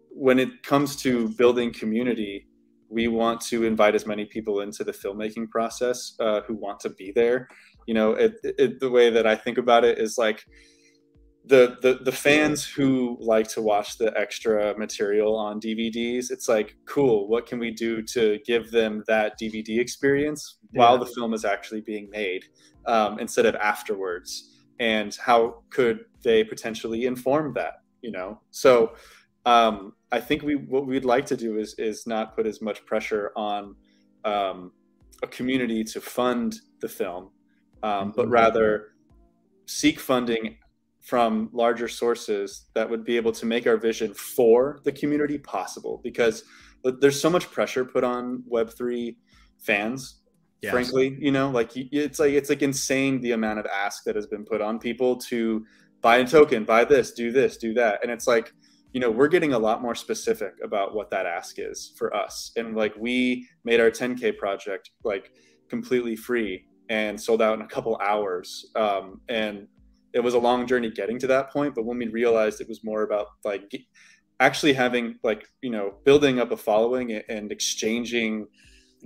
[0.09, 2.47] When it comes to building community,
[2.89, 6.89] we want to invite as many people into the filmmaking process uh, who want to
[6.89, 7.47] be there.
[7.87, 10.43] You know, it, it, the way that I think about it is like,
[11.47, 16.75] the, the the fans who like to watch the extra material on DVDs, it's like
[16.85, 17.27] cool.
[17.27, 20.79] What can we do to give them that DVD experience yeah.
[20.79, 22.45] while the film is actually being made,
[22.87, 24.51] um, instead of afterwards?
[24.79, 27.81] And how could they potentially inform that?
[28.01, 28.93] You know, so
[29.45, 32.85] um, I think we what we'd like to do is is not put as much
[32.85, 33.75] pressure on
[34.23, 34.71] um,
[35.21, 37.29] a community to fund the film,
[37.83, 38.31] um, but mm-hmm.
[38.31, 38.87] rather
[39.67, 40.57] seek funding
[41.05, 46.01] from larger sources that would be able to make our vision for the community possible
[46.03, 46.43] because
[46.99, 49.15] there's so much pressure put on web3
[49.59, 50.21] fans
[50.65, 50.71] Yes.
[50.71, 54.25] Frankly, you know, like it's like it's like insane the amount of ask that has
[54.25, 55.63] been put on people to
[56.01, 58.51] buy a token, buy this, do this, do that, and it's like
[58.91, 62.51] you know we're getting a lot more specific about what that ask is for us.
[62.55, 65.31] And like we made our 10k project like
[65.69, 68.65] completely free and sold out in a couple hours.
[68.75, 69.67] Um, and
[70.15, 72.83] it was a long journey getting to that point but when we realized it was
[72.83, 73.71] more about like
[74.39, 78.47] actually having like you know building up a following and exchanging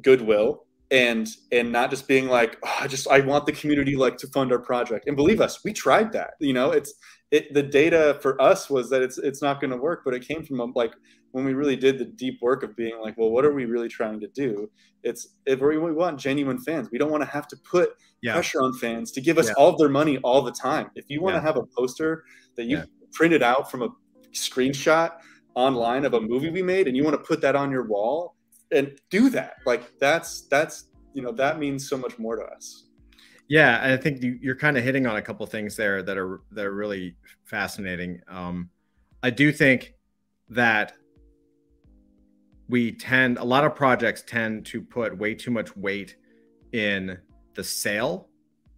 [0.02, 4.18] goodwill and and not just being like oh, i just i want the community like
[4.18, 5.08] to fund our project.
[5.08, 6.72] And believe us we tried that you know?
[6.72, 6.94] It's
[7.32, 10.28] it the data for us was that it's it's not going to work but it
[10.28, 10.94] came from um, like
[11.32, 13.90] when we really did the deep work of being like well what are we really
[13.90, 14.70] trying to do?
[15.04, 18.34] It's if we, we want genuine fans we don't want to have to put yeah.
[18.34, 19.54] pressure on fans to give us yeah.
[19.58, 20.90] all of their money all the time.
[20.96, 22.24] If you want to have a poster
[22.56, 23.90] that you printed out from a
[24.34, 25.12] screenshot
[25.56, 28.36] online of a movie we made and you want to put that on your wall
[28.72, 32.86] and do that like that's that's you know that means so much more to us.
[33.48, 36.42] Yeah i think you, are kind of hitting on a couple things there that are
[36.52, 38.22] that are really fascinating.
[38.28, 38.70] Um
[39.24, 39.94] i do think
[40.50, 40.94] that
[42.68, 46.16] we tend a lot of projects tend to put way too much weight
[46.74, 47.18] in
[47.60, 48.30] the sale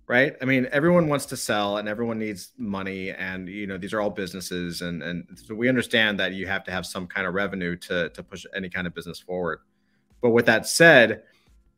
[0.07, 3.93] right i mean everyone wants to sell and everyone needs money and you know these
[3.93, 7.27] are all businesses and and so we understand that you have to have some kind
[7.27, 9.59] of revenue to to push any kind of business forward
[10.21, 11.23] but with that said,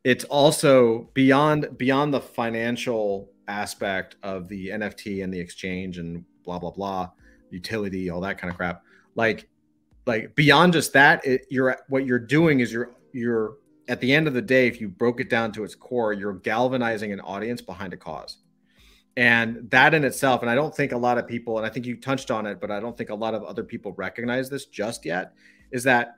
[0.04, 6.60] it's also beyond beyond the financial aspect of the NFT and the exchange and blah
[6.60, 7.10] blah blah,
[7.50, 8.84] utility, all that kind of crap.
[9.16, 9.48] Like
[10.06, 13.56] like beyond just that, it, you're what you're doing is you're you're
[13.88, 16.34] at the end of the day, if you broke it down to its core, you're
[16.34, 18.38] galvanizing an audience behind a cause.
[19.15, 21.86] And that in itself, and I don't think a lot of people, and I think
[21.86, 24.65] you touched on it, but I don't think a lot of other people recognize this
[24.65, 25.34] just yet,
[25.72, 26.15] is that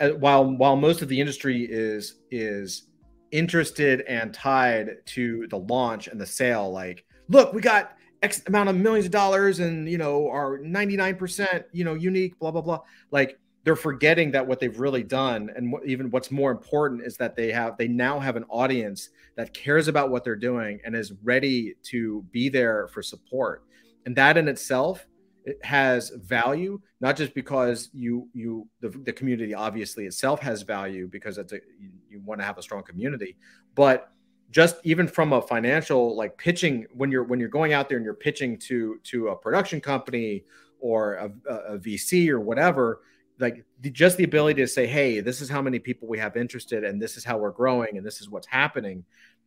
[0.00, 2.84] uh, while while most of the industry is is
[3.30, 8.68] interested and tied to the launch and the sale like look we got x amount
[8.68, 12.80] of millions of dollars and you know are 99% you know unique blah blah blah
[13.10, 17.36] like they're forgetting that what they've really done and even what's more important is that
[17.36, 21.12] they have they now have an audience that cares about what they're doing and is
[21.22, 23.64] ready to be there for support.
[24.06, 25.06] And that in itself
[25.44, 31.08] it has value not just because you you the, the community obviously itself has value
[31.08, 33.36] because it's a you, you want to have a strong community
[33.74, 34.12] but
[34.50, 38.04] just even from a financial like pitching when you're when you're going out there and
[38.04, 40.44] you're pitching to to a production company
[40.80, 41.30] or a,
[41.74, 43.00] a vc or whatever
[43.38, 46.36] like the, just the ability to say hey this is how many people we have
[46.36, 49.04] interested and this is how we're growing and this is what's happening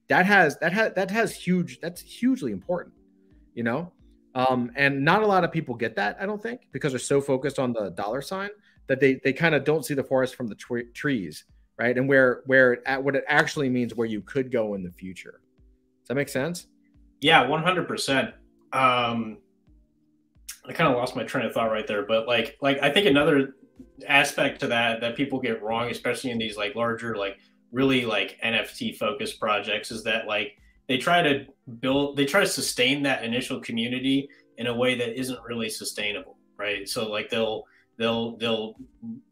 [0.08, 2.94] that has that has that has huge that's hugely important
[3.54, 3.92] you know
[4.34, 7.22] um, and not a lot of people get that, I don't think, because they're so
[7.22, 8.50] focused on the dollar sign
[8.88, 10.56] that they they kind of don't see the forest from the
[10.94, 11.44] trees,
[11.78, 11.98] right?
[11.98, 15.42] And where where it, what it actually means, where you could go in the future.
[16.02, 16.68] Does that make sense?
[17.20, 18.34] Yeah, one hundred percent.
[18.72, 19.40] Um,
[20.66, 23.08] I kind of lost my train of thought right there, but like like I think
[23.08, 23.56] another
[24.08, 27.38] aspect to that that people get wrong, especially in these like larger like
[27.72, 31.46] really like NFT focused projects, is that like they try to
[31.80, 36.38] build they try to sustain that initial community in a way that isn't really sustainable
[36.62, 36.88] right?
[36.88, 37.64] So like they'll
[37.98, 38.76] they'll they'll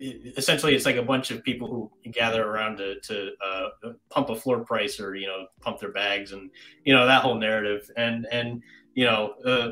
[0.01, 3.69] essentially it's like a bunch of people who gather around to to uh,
[4.09, 6.49] pump a floor price or you know pump their bags and
[6.83, 7.89] you know that whole narrative.
[7.95, 8.61] And and
[8.95, 9.71] you know uh,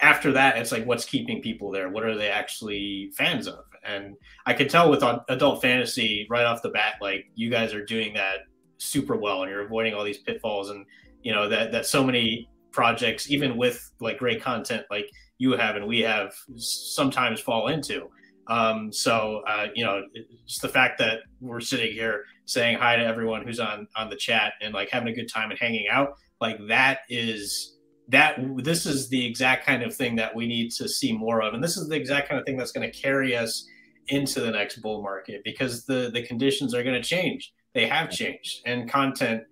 [0.00, 1.88] after that it's like what's keeping people there?
[1.88, 3.64] What are they actually fans of?
[3.84, 7.84] And i could tell with adult fantasy right off the bat like you guys are
[7.84, 8.40] doing that
[8.78, 10.84] super well and you're avoiding all these pitfalls and
[11.22, 15.08] you know that that so many projects even with like great content like
[15.38, 18.08] you have and we have sometimes fall into.
[18.48, 20.02] Um, so uh, you know
[20.46, 24.16] just the fact that we're sitting here saying hi to everyone who's on on the
[24.16, 27.77] chat and like having a good time and hanging out like that is
[28.08, 31.54] that this is the exact kind of thing that we need to see more of.
[31.54, 33.66] And this is the exact kind of thing that's going to carry us
[34.08, 37.52] into the next bull market because the the conditions are going to change.
[37.74, 38.62] They have changed.
[38.64, 39.42] And content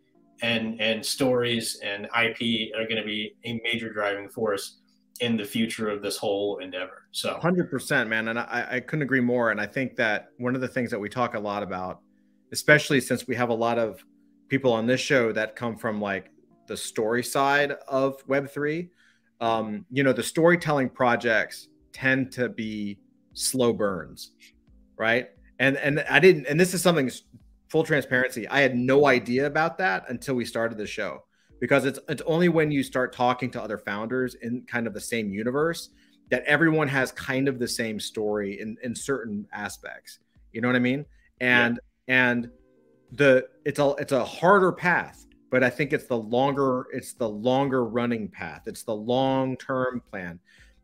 [0.42, 2.40] and and stories and ip
[2.76, 4.78] are going to be a major driving force
[5.20, 7.04] in the future of this whole endeavor.
[7.10, 8.28] So 100% man.
[8.28, 9.50] And I, I couldn't agree more.
[9.50, 12.00] And i think that one of the things that we talk a lot about
[12.52, 14.04] especially since we have a lot of
[14.48, 16.30] people on this show that come from like
[16.66, 18.88] the story side of web3
[19.40, 22.98] um, you know the storytelling projects tend to be
[23.32, 24.32] slow burns
[24.98, 27.10] right and and i didn't and this is something
[27.68, 31.24] full transparency, I had no idea about that until we started the show
[31.60, 35.00] because it's it's only when you start talking to other founders in kind of the
[35.00, 35.90] same universe
[36.30, 40.20] that everyone has kind of the same story in in certain aspects.
[40.52, 41.04] You know what I mean?
[41.40, 42.30] And yeah.
[42.30, 42.50] and
[43.12, 45.25] the it's a it's a harder path,
[45.56, 48.64] but I think it's the longer it's the longer running path.
[48.66, 50.38] It's the long term plan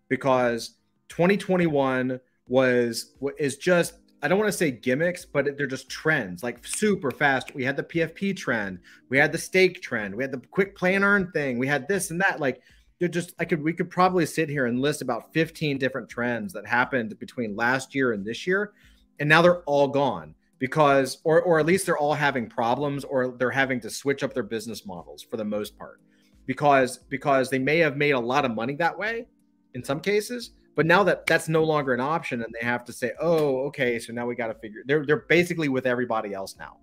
[0.09, 0.77] because
[1.11, 2.19] 2021
[2.49, 7.11] was is just I don't want to say gimmicks, but they're just trends, like super
[7.11, 7.55] fast.
[7.55, 8.79] We had the PFP trend,
[9.11, 11.87] we had the stake trend, we had the quick play and earn thing, we had
[11.87, 12.41] this and that.
[12.41, 12.63] Like
[12.99, 16.55] they're just I could we could probably sit here and list about 15 different trends
[16.55, 18.73] that happened between last year and this year,
[19.21, 23.35] and now they're all gone because or or at least they're all having problems or
[23.39, 26.01] they're having to switch up their business models for the most part
[26.47, 29.27] because because they may have made a lot of money that way
[29.75, 32.93] in some cases but now that that's no longer an option and they have to
[32.93, 36.55] say oh okay so now we got to figure they're they're basically with everybody else
[36.57, 36.77] now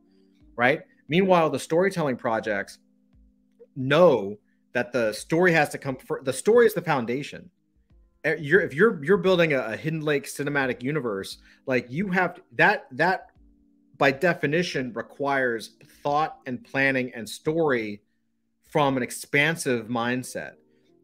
[0.59, 0.81] right?
[1.07, 2.79] Meanwhile the storytelling projects
[3.77, 4.35] know
[4.73, 7.49] that the story has to come for the story is the foundation.
[8.25, 12.41] Eh, you're if you're you're building a, a hidden lake cinematic universe like you have
[12.51, 13.28] that that
[13.99, 18.01] by definition requires thought and planning and story
[18.71, 20.53] from an expansive mindset.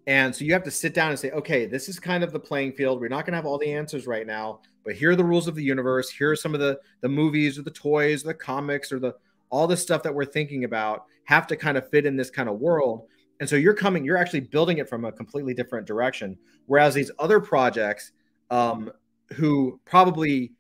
[0.08, 2.40] And so you have to sit down and say, okay, this is kind of the
[2.40, 3.00] playing field.
[3.00, 5.48] We're not going to have all the answers right now, but here are the rules
[5.48, 6.10] of the universe.
[6.10, 9.14] Here are some of the the movies or the toys, or the comics, or the
[9.50, 12.48] all the stuff that we're thinking about have to kind of fit in this kind
[12.48, 13.08] of world.
[13.40, 16.38] And so you're coming, you're actually building it from a completely different direction.
[16.68, 18.12] Whereas these other projects,
[18.50, 18.92] um,
[19.34, 20.54] who probably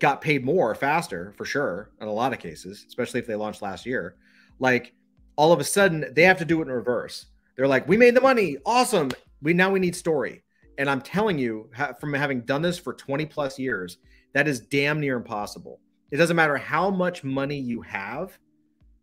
[0.00, 3.62] got paid more faster for sure in a lot of cases, especially if they launched
[3.62, 4.16] last year.
[4.58, 4.94] Like
[5.36, 7.26] all of a sudden they have to do it in reverse.
[7.56, 9.10] They're like, we made the money, awesome.
[9.42, 10.42] We now we need story.
[10.78, 13.98] And I'm telling you, from having done this for 20 plus years,
[14.32, 15.80] that is damn near impossible.
[16.10, 18.36] It doesn't matter how much money you have,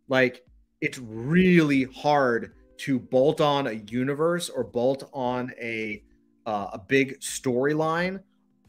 [0.08, 0.44] like
[0.80, 6.02] it's really hard to bolt on a universe or bolt on a
[6.46, 8.20] uh, a big storyline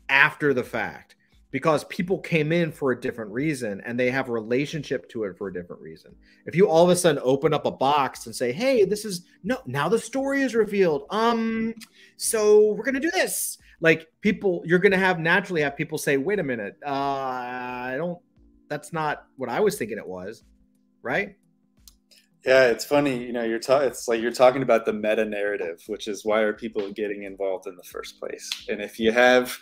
[0.09, 1.15] after the fact
[1.51, 5.37] because people came in for a different reason and they have a relationship to it
[5.37, 6.15] for a different reason.
[6.45, 9.25] If you all of a sudden open up a box and say, "Hey, this is
[9.43, 11.05] no, now the story is revealed.
[11.09, 11.75] Um,
[12.17, 15.97] so we're going to do this." Like people you're going to have naturally have people
[15.97, 16.77] say, "Wait a minute.
[16.85, 18.19] Uh, I don't
[18.69, 20.43] that's not what I was thinking it was."
[21.03, 21.35] Right?
[22.45, 25.83] Yeah, it's funny, you know, you're ta- it's like you're talking about the meta narrative,
[25.85, 28.49] which is why are people getting involved in the first place?
[28.67, 29.55] And if you have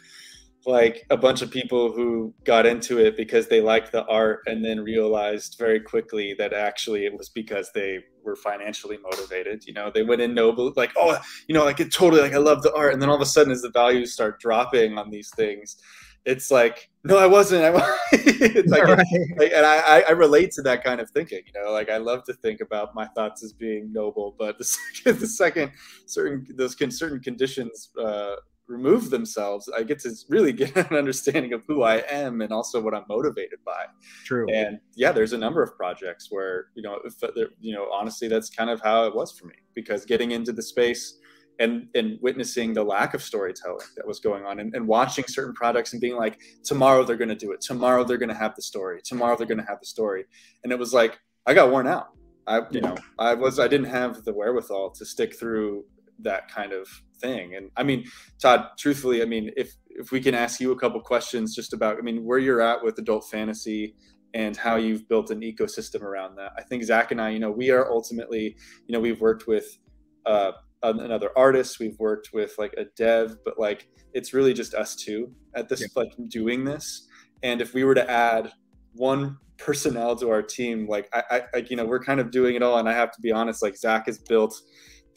[0.66, 4.64] like a bunch of people who got into it because they liked the art and
[4.64, 9.90] then realized very quickly that actually it was because they were financially motivated you know
[9.94, 12.74] they went in noble like oh you know like it totally like i love the
[12.76, 15.78] art and then all of a sudden as the values start dropping on these things
[16.26, 17.70] it's like no i wasn't i
[18.68, 19.06] like, right.
[19.38, 22.26] like, and I, I relate to that kind of thinking you know like i love
[22.26, 25.72] to think about my thoughts as being noble but the second the second
[26.06, 28.36] certain those can certain conditions uh
[28.70, 32.80] remove themselves, I get to really get an understanding of who I am and also
[32.80, 33.86] what I'm motivated by.
[34.24, 34.48] True.
[34.54, 38.28] And yeah, there's a number of projects where you know, if, uh, you know, honestly,
[38.28, 41.18] that's kind of how it was for me because getting into the space
[41.60, 45.54] and and witnessing the lack of storytelling that was going on and, and watching certain
[45.54, 48.56] products and being like, tomorrow they're going to do it, tomorrow they're going to have
[48.56, 50.26] the story, tomorrow they're going to have the story,
[50.64, 52.10] and it was like I got worn out.
[52.48, 55.86] I, you know, I was I didn't have the wherewithal to stick through
[56.20, 56.88] that kind of
[57.20, 57.56] thing.
[57.56, 58.06] And I mean,
[58.42, 61.98] Todd, truthfully, I mean, if if we can ask you a couple questions just about,
[61.98, 63.96] I mean, where you're at with adult fantasy
[64.34, 66.52] and how you've built an ecosystem around that.
[66.58, 68.56] I think Zach and I, you know, we are ultimately,
[68.88, 69.78] you know, we've worked with
[70.26, 70.52] uh,
[70.84, 75.32] another artist, we've worked with like a dev, but like it's really just us two
[75.56, 75.88] at this, yeah.
[75.96, 77.08] like doing this.
[77.44, 78.52] And if we were to add
[78.94, 82.64] one personnel to our team, like I, I, you know, we're kind of doing it
[82.64, 82.78] all.
[82.78, 84.60] And I have to be honest, like Zach has built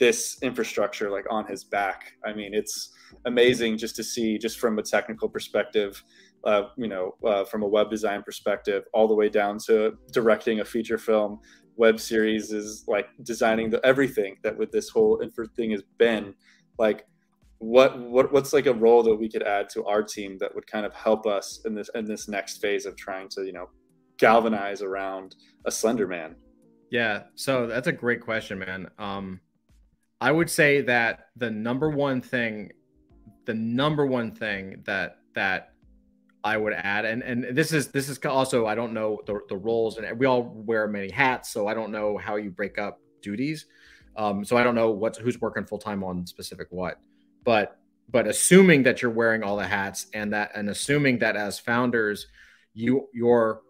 [0.02, 2.14] this infrastructure like on his back.
[2.24, 2.90] I mean, it's
[3.24, 6.02] amazing just to see, just from a technical perspective,
[6.42, 10.58] uh, you know, uh, from a web design perspective, all the way down to directing
[10.58, 11.38] a feature film.
[11.76, 16.34] Web series is like designing the everything that with this whole infra thing has been
[16.80, 17.06] like
[17.58, 20.66] what what what's like a role that we could add to our team that would
[20.66, 23.66] kind of help us in this in this next phase of trying to you know
[24.18, 26.34] galvanize around a slender man
[26.90, 29.40] yeah so that's a great question man um
[30.22, 32.70] I would say that the number one thing,
[33.44, 35.72] the number one thing that that
[36.44, 39.56] I would add, and and this is this is also I don't know the, the
[39.56, 43.00] roles, and we all wear many hats, so I don't know how you break up
[43.20, 43.66] duties.
[44.14, 47.00] Um, so I don't know what's who's working full time on specific what,
[47.42, 51.58] but but assuming that you're wearing all the hats and that and assuming that as
[51.58, 52.28] founders,
[52.74, 53.62] you you're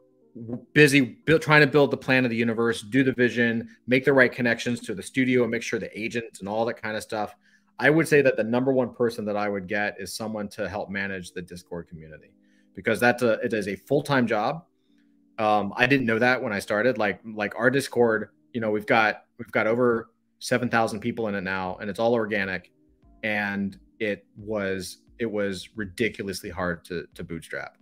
[0.73, 4.13] busy build, trying to build the plan of the universe, do the vision, make the
[4.13, 7.03] right connections to the studio, and make sure the agents and all that kind of
[7.03, 7.35] stuff.
[7.79, 10.69] I would say that the number one person that I would get is someone to
[10.69, 12.33] help manage the Discord community
[12.75, 14.65] because that's a it is a full time job.
[15.39, 16.99] Um, I didn't know that when I started.
[16.99, 21.35] Like like our Discord, you know, we've got we've got over seven thousand people in
[21.35, 22.71] it now, and it's all organic,
[23.23, 27.79] and it was it was ridiculously hard to to bootstrap,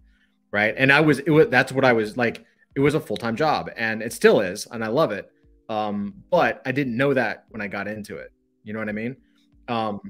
[0.52, 0.74] right?
[0.76, 2.44] And I was it was that's what I was like.
[2.76, 5.30] It was a full time job, and it still is, and I love it.
[5.68, 8.32] Um, but I didn't know that when I got into it.
[8.64, 9.16] You know what I mean?
[9.68, 10.00] Um,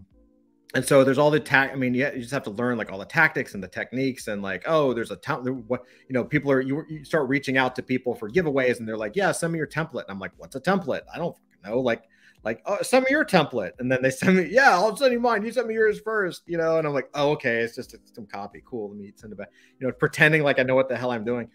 [0.75, 1.73] and so there's all the tac.
[1.73, 4.29] I mean, yeah, you just have to learn like all the tactics and the techniques,
[4.29, 5.65] and like, oh, there's a talent.
[5.69, 8.87] What you know, people are you, you start reaching out to people for giveaways, and
[8.87, 10.03] they're like, yeah, send me your template.
[10.03, 11.03] And I'm like, what's a template?
[11.13, 11.81] I don't know.
[11.81, 12.05] Like,
[12.43, 15.21] like, oh, send me your template, and then they send me, yeah, I'll send you
[15.21, 15.45] mine.
[15.45, 16.79] You send me yours first, you know.
[16.79, 18.63] And I'm like, oh, okay, it's just some copy.
[18.65, 18.91] Cool.
[18.91, 19.51] Let me send it back.
[19.79, 21.49] You know, pretending like I know what the hell I'm doing.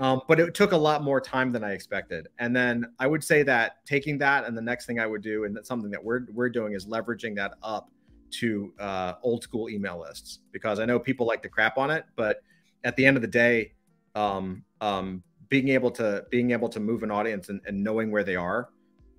[0.00, 2.28] Um, but it took a lot more time than I expected.
[2.38, 5.44] And then I would say that taking that and the next thing I would do,
[5.44, 7.90] and that's something that we're we're doing is leveraging that up
[8.30, 12.04] to uh, old school email lists because I know people like to crap on it,
[12.14, 12.42] but
[12.84, 13.72] at the end of the day,
[14.14, 18.22] um, um, being able to being able to move an audience and, and knowing where
[18.22, 18.68] they are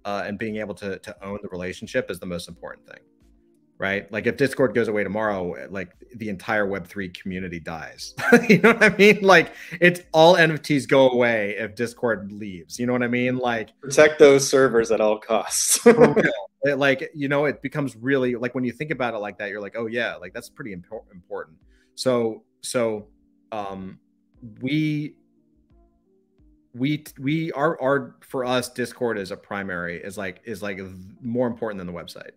[0.10, 3.00] uh, and being able to to own the relationship is the most important thing
[3.80, 4.12] right?
[4.12, 8.14] Like if discord goes away tomorrow like the entire web3 community dies.
[8.50, 9.22] You know what i mean?
[9.22, 12.78] Like it's all nfts go away if discord leaves.
[12.78, 13.38] You know what i mean?
[13.38, 15.80] Like protect those servers at all costs.
[16.64, 19.50] It, like you know it becomes really like when you think about it like that
[19.50, 21.56] you're like oh yeah like that's pretty impo- important.
[21.96, 23.08] So so
[23.54, 23.98] um
[24.60, 25.16] we
[26.74, 30.80] we we are our for us discord is a primary is like is like
[31.22, 32.32] more important than the website.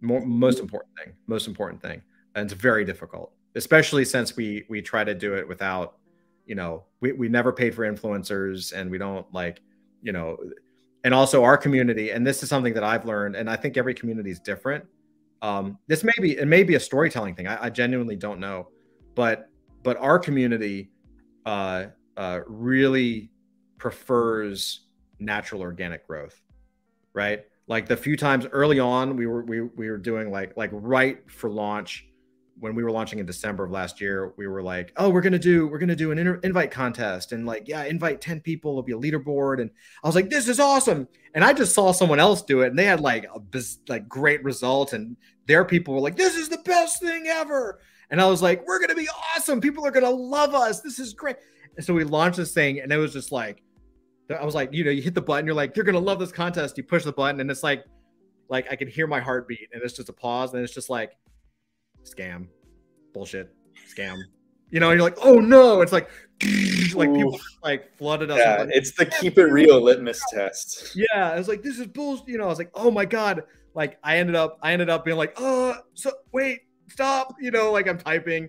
[0.00, 2.02] More most important thing most important thing.
[2.34, 5.96] And it's very difficult especially since we we try to do it without
[6.46, 9.60] you know we, we never paid for influencers and we don't like
[10.02, 10.36] you know
[11.04, 13.94] and also our community and this is something that i've learned and i think every
[13.94, 14.84] community is different.
[15.42, 18.68] Um, this may be it may be a storytelling thing I, I genuinely don't know
[19.14, 19.48] but
[19.82, 20.90] but our community
[21.46, 21.86] uh,
[22.16, 23.30] uh, really
[23.78, 24.86] prefers
[25.18, 26.40] natural organic growth
[27.12, 30.70] right like the few times early on we were we, we were doing like like
[30.72, 32.06] right for launch
[32.60, 35.38] when we were launching in December of last year, we were like, "Oh, we're gonna
[35.38, 38.72] do we're gonna do an inter- invite contest, and like, yeah, invite ten people.
[38.72, 39.70] It'll be a leaderboard." And
[40.04, 42.78] I was like, "This is awesome!" And I just saw someone else do it, and
[42.78, 46.48] they had like a biz- like great result, and their people were like, "This is
[46.48, 47.80] the best thing ever!"
[48.10, 49.60] And I was like, "We're gonna be awesome.
[49.60, 50.80] People are gonna love us.
[50.82, 51.36] This is great."
[51.76, 53.62] And so we launched this thing, and it was just like,
[54.38, 56.30] I was like, you know, you hit the button, you're like, "You're gonna love this
[56.30, 57.84] contest." You push the button, and it's like,
[58.48, 61.12] like I can hear my heartbeat, and it's just a pause, and it's just like
[62.04, 62.46] scam,
[63.12, 63.52] bullshit,
[63.92, 64.18] scam.
[64.70, 66.10] You know, and you're like, oh no, it's like
[66.94, 68.38] like people like flooded us.
[68.38, 70.94] Yeah, it's the keep it real litmus test.
[70.94, 72.28] Yeah, I was like, this is bullshit.
[72.28, 73.42] You know, I was like, oh my god.
[73.74, 77.34] Like I ended up, I ended up being like, oh, so wait, stop.
[77.40, 78.48] You know, like I'm typing.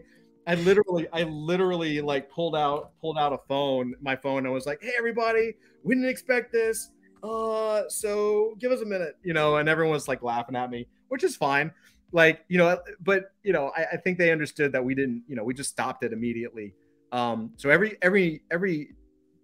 [0.52, 4.66] I literally, I literally like pulled out, pulled out a phone, my phone, and was
[4.66, 6.92] like, hey everybody, we didn't expect this.
[7.24, 10.88] Uh, so give us a minute, you know, and everyone was like laughing at me,
[11.08, 11.72] which is fine
[12.12, 15.36] like you know but you know I, I, think they understood that we didn't you
[15.36, 16.74] know we just stopped it immediately
[17.12, 18.96] um so every every every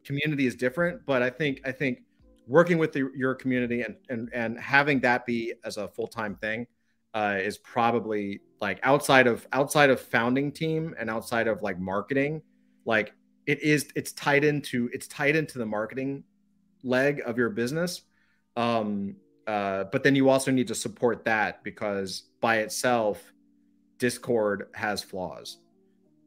[0.03, 1.99] community is different but i think i think
[2.45, 6.67] working with the, your community and and and having that be as a full-time thing
[7.17, 12.41] uh, is probably like outside of outside of founding team and outside of like marketing
[12.85, 13.13] like
[13.45, 16.23] it is it's tied into it's tied into the marketing
[16.83, 18.01] leg of your business
[18.55, 19.15] um
[19.47, 23.31] uh, but then you also need to support that because by itself,
[23.97, 25.59] Discord has flaws,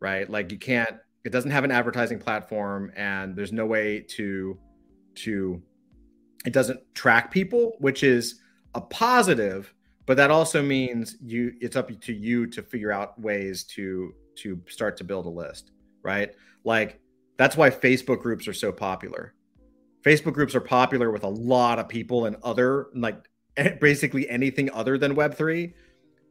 [0.00, 0.28] right?
[0.28, 4.58] Like you can't, it doesn't have an advertising platform, and there's no way to
[5.16, 5.62] to
[6.46, 8.40] it doesn't track people, which is
[8.74, 9.74] a positive,
[10.06, 14.60] but that also means you it's up to you to figure out ways to to
[14.68, 15.72] start to build a list,
[16.02, 16.34] right?
[16.64, 17.00] Like
[17.36, 19.34] that's why Facebook groups are so popular
[20.02, 23.28] Facebook groups are popular with a lot of people and other like
[23.80, 25.72] basically anything other than Web3.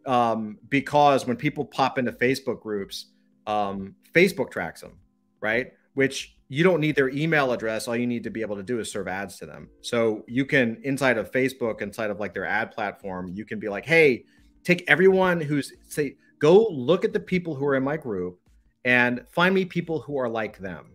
[0.05, 3.07] Um, because when people pop into Facebook groups,
[3.45, 4.97] um, Facebook tracks them,
[5.41, 5.73] right?
[5.93, 7.87] Which you don't need their email address.
[7.87, 9.69] All you need to be able to do is serve ads to them.
[9.81, 13.69] So you can, inside of Facebook, inside of like their ad platform, you can be
[13.69, 14.25] like, hey,
[14.63, 18.39] take everyone who's, say, go look at the people who are in my group
[18.83, 20.91] and find me people who are like them,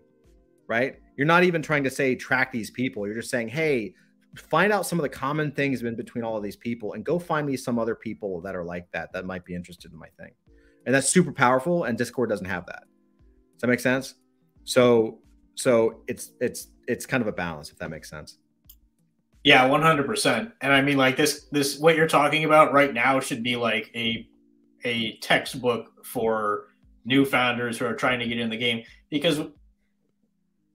[0.67, 0.97] right?
[1.17, 3.07] You're not even trying to say track these people.
[3.07, 3.95] You're just saying, hey,
[4.37, 7.21] find out some of the common things in between all of these people and go
[7.21, 10.09] find me some other people that are like that that might be interested in my
[10.19, 10.33] thing.
[10.85, 11.85] And that's super powerful.
[11.85, 12.83] And Discord doesn't have that.
[13.53, 14.17] Does that make sense?
[14.65, 15.21] So
[15.55, 18.39] so it's it's it's kind of a balance if that makes sense.
[19.45, 20.53] Yeah, 100%.
[20.63, 23.91] And I mean like this this what you're talking about right now should be like
[23.95, 24.27] a
[24.85, 26.69] a textbook for
[27.05, 29.41] new founders who are trying to get in the game because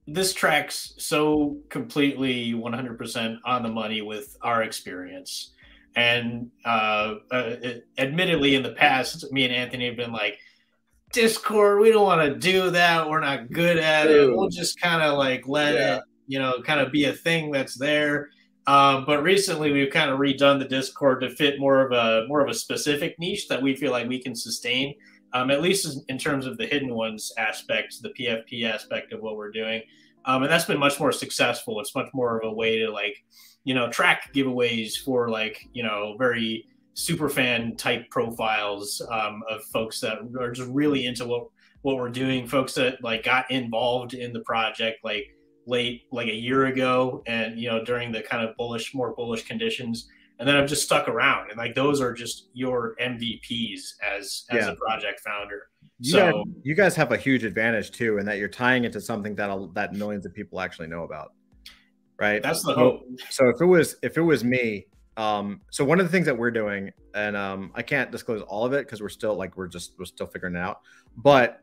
[0.07, 5.53] this tracks so completely 100% on the money with our experience.
[5.95, 7.55] And uh, uh,
[7.97, 10.39] admittedly, in the past, me and Anthony have been like,
[11.11, 13.09] Discord, we don't want to do that.
[13.09, 14.29] We're not good at Dude.
[14.29, 14.35] it.
[14.35, 15.97] We'll just kind of like let yeah.
[15.97, 18.29] it, you know, kind of be a thing that's there.
[18.67, 22.41] Um, but recently, we've kind of redone the Discord to fit more of a more
[22.41, 24.93] of a specific niche that we feel like we can sustain,
[25.33, 29.37] um, at least in terms of the hidden ones aspect, the PFP aspect of what
[29.37, 29.81] we're doing,
[30.25, 31.79] um, and that's been much more successful.
[31.79, 33.15] It's much more of a way to like,
[33.63, 39.63] you know, track giveaways for like you know very super fan type profiles um, of
[39.65, 41.47] folks that are just really into what
[41.81, 45.35] what we're doing, folks that like got involved in the project like
[45.65, 49.45] late like a year ago and you know during the kind of bullish more bullish
[49.45, 50.09] conditions
[50.39, 54.65] and then I've just stuck around and like those are just your MVPs as as
[54.65, 54.71] yeah.
[54.71, 55.69] a project founder.
[55.99, 58.93] You so guys, you guys have a huge advantage too in that you're tying it
[58.93, 61.33] to something that that millions of people actually know about.
[62.17, 62.41] Right?
[62.41, 63.01] That's the hope.
[63.17, 64.87] So, so if it was if it was me
[65.19, 68.63] um, so one of the things that we're doing, and um, I can't disclose all
[68.63, 70.79] of it because we're still like we're just we're still figuring it out.
[71.17, 71.59] But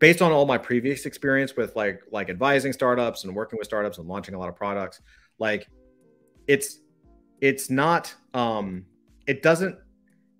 [0.00, 3.98] based on all my previous experience with like like advising startups and working with startups
[3.98, 5.00] and launching a lot of products,
[5.38, 5.68] like
[6.48, 6.80] it's
[7.40, 8.84] it's not um
[9.28, 9.78] it doesn't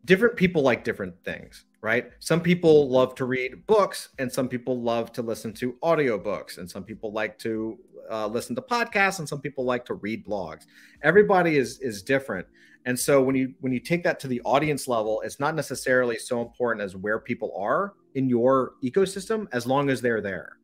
[0.04, 2.10] different people like different things right?
[2.18, 6.68] Some people love to read books and some people love to listen to audiobooks and
[6.68, 7.78] some people like to
[8.10, 10.64] uh, listen to podcasts and some people like to read blogs.
[11.02, 12.46] Everybody is is different.
[12.84, 16.18] And so when you when you take that to the audience level it's not necessarily
[16.18, 20.54] so important as where people are in your ecosystem as long as they're there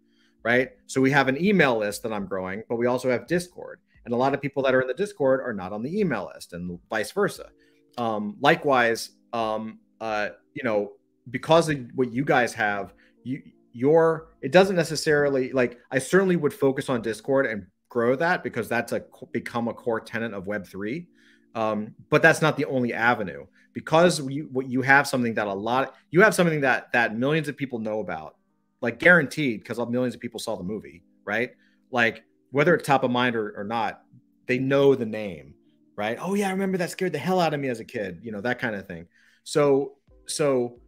[0.43, 0.73] right?
[0.87, 3.81] So we have an email list that i'm growing but we also have discord.
[4.05, 6.31] And a lot of people that are in the discord are not on the email
[6.35, 7.49] list and vice versa.
[7.97, 10.93] Um, likewise um, uh, you know
[11.31, 16.53] because of what you guys have you your it doesn't necessarily like i certainly would
[16.53, 19.03] focus on discord and grow that because that's a
[19.33, 21.07] become a core tenant of web3
[21.55, 23.47] um, but that's not the only avenue.
[23.73, 27.57] Because you you have something that a lot you have something that that millions of
[27.57, 28.37] people know about
[28.81, 31.51] like guaranteed because millions of people saw the movie right?
[31.91, 32.23] Like
[32.53, 34.03] whether it's top of mind or, or not
[34.47, 35.55] they know the name
[35.97, 36.19] right?
[36.21, 38.31] Oh yeah i remember that scared the hell out of me as a kid you
[38.31, 39.09] know that kind of thing.
[39.43, 39.97] So
[40.29, 40.79] so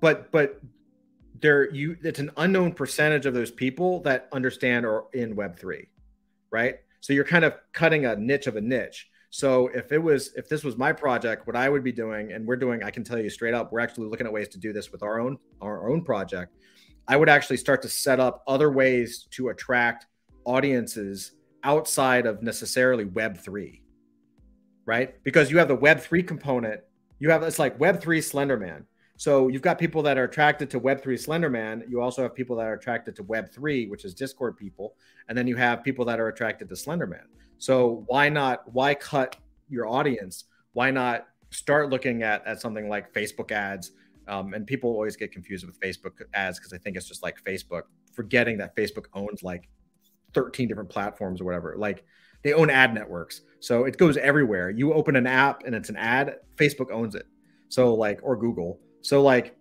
[0.00, 0.60] but but
[1.40, 5.86] there you it's an unknown percentage of those people that understand or in web3
[6.54, 6.76] right?
[7.00, 9.10] So you're kind of cutting a niche of a niche.
[9.30, 12.46] So if it was if this was my project what i would be doing and
[12.46, 14.72] we're doing i can tell you straight up we're actually looking at ways to do
[14.72, 16.54] this with our own our own project.
[17.06, 20.06] I would actually start to set up other ways to attract
[20.46, 21.32] audiences
[21.64, 23.80] outside of necessarily web3
[24.86, 25.22] right?
[25.24, 26.80] Because you have the web3 component
[27.18, 28.84] you have it's like web3 slenderman
[29.16, 31.88] so you've got people that are attracted to Web3 Slenderman.
[31.88, 34.96] You also have people that are attracted to Web3, which is Discord people.
[35.28, 37.24] And then you have people that are attracted to Slenderman.
[37.58, 39.36] So why not, why cut
[39.68, 40.44] your audience?
[40.72, 43.92] Why not start looking at, at something like Facebook ads?
[44.26, 47.42] Um, and people always get confused with Facebook ads because I think it's just like
[47.44, 49.68] Facebook, forgetting that Facebook owns like
[50.32, 51.76] 13 different platforms or whatever.
[51.78, 52.04] Like
[52.42, 53.42] they own ad networks.
[53.60, 54.70] So it goes everywhere.
[54.70, 57.26] You open an app and it's an ad, Facebook owns it.
[57.68, 58.80] So like, or Google.
[59.04, 59.54] So like,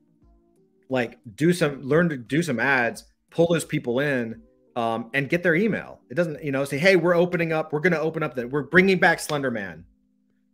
[0.89, 4.41] like do some learn to do some ads, pull those people in,
[4.77, 5.99] um, and get their email.
[6.09, 8.49] It doesn't, you know, say, hey, we're opening up, we're going to open up that
[8.49, 9.83] we're bringing back Slenderman,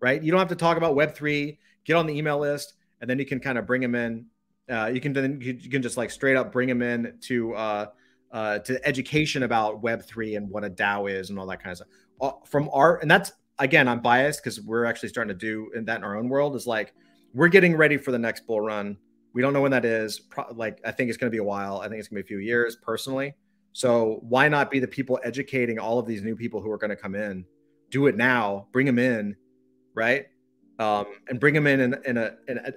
[0.02, 0.22] right?
[0.22, 1.60] You don't have to talk about Web three.
[1.86, 4.26] Get on the email list, and then you can kind of bring them in.
[4.68, 7.86] Uh, you can then you can just like straight up bring them in to uh,
[8.32, 11.72] uh, to education about Web three and what a DAO is and all that kind
[11.72, 11.88] of stuff.
[12.20, 15.86] Uh, from our and that's again, I'm biased because we're actually starting to do in
[15.86, 16.96] that in our own world is like
[17.34, 18.98] we're getting ready for the next bull run.
[19.34, 20.20] We don't know when that is.
[20.20, 21.80] Pro- like I think it's going to be a while.
[21.80, 23.34] I think it's going to be a few years personally.
[23.74, 26.90] So why not be the people educating all of these new people who are going
[26.90, 27.46] to come in?
[27.92, 28.68] Do it now.
[28.72, 29.36] Bring them in,
[29.94, 30.26] right?
[30.80, 32.72] Um, and bring them in in, in, a, in a,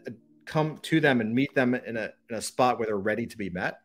[0.45, 3.37] come to them and meet them in a in a spot where they're ready to
[3.37, 3.79] be met,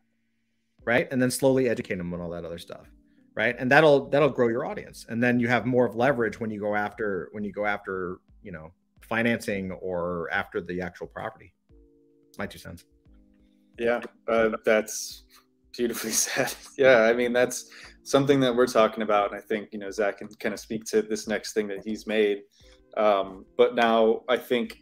[0.84, 1.08] right?
[1.10, 2.90] And then slowly educate them on all that other stuff,
[3.34, 3.54] right?
[3.58, 6.60] And that'll that'll grow your audience, and then you have more of leverage when you
[6.60, 8.72] go after when you go after you know
[9.08, 11.52] financing or after the actual property.
[12.38, 12.84] My two cents.
[13.78, 15.24] Yeah, uh, that's
[15.76, 16.54] beautifully said.
[16.76, 17.70] yeah, I mean that's
[18.02, 20.84] something that we're talking about, and I think you know Zach can kind of speak
[20.86, 22.42] to this next thing that he's made.
[22.96, 24.78] Um, but now I think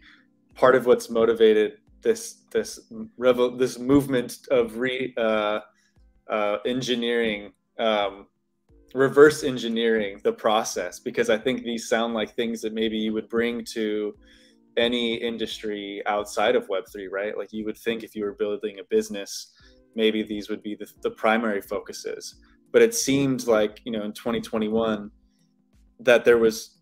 [0.54, 2.80] part of what's motivated this this
[3.16, 5.60] revel this movement of re uh,
[6.30, 8.26] uh, engineering um,
[8.96, 13.28] reverse engineering the process because I think these sound like things that maybe you would
[13.28, 14.14] bring to
[14.76, 17.36] any industry outside of Web3, right?
[17.36, 19.52] Like you would think if you were building a business,
[19.94, 22.36] maybe these would be the, the primary focuses.
[22.72, 25.10] but it seemed like you know in 2021
[26.00, 26.78] that there was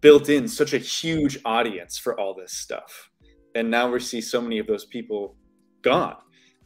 [0.00, 3.10] built in such a huge audience for all this stuff.
[3.54, 5.36] And now we see so many of those people
[5.82, 6.16] gone.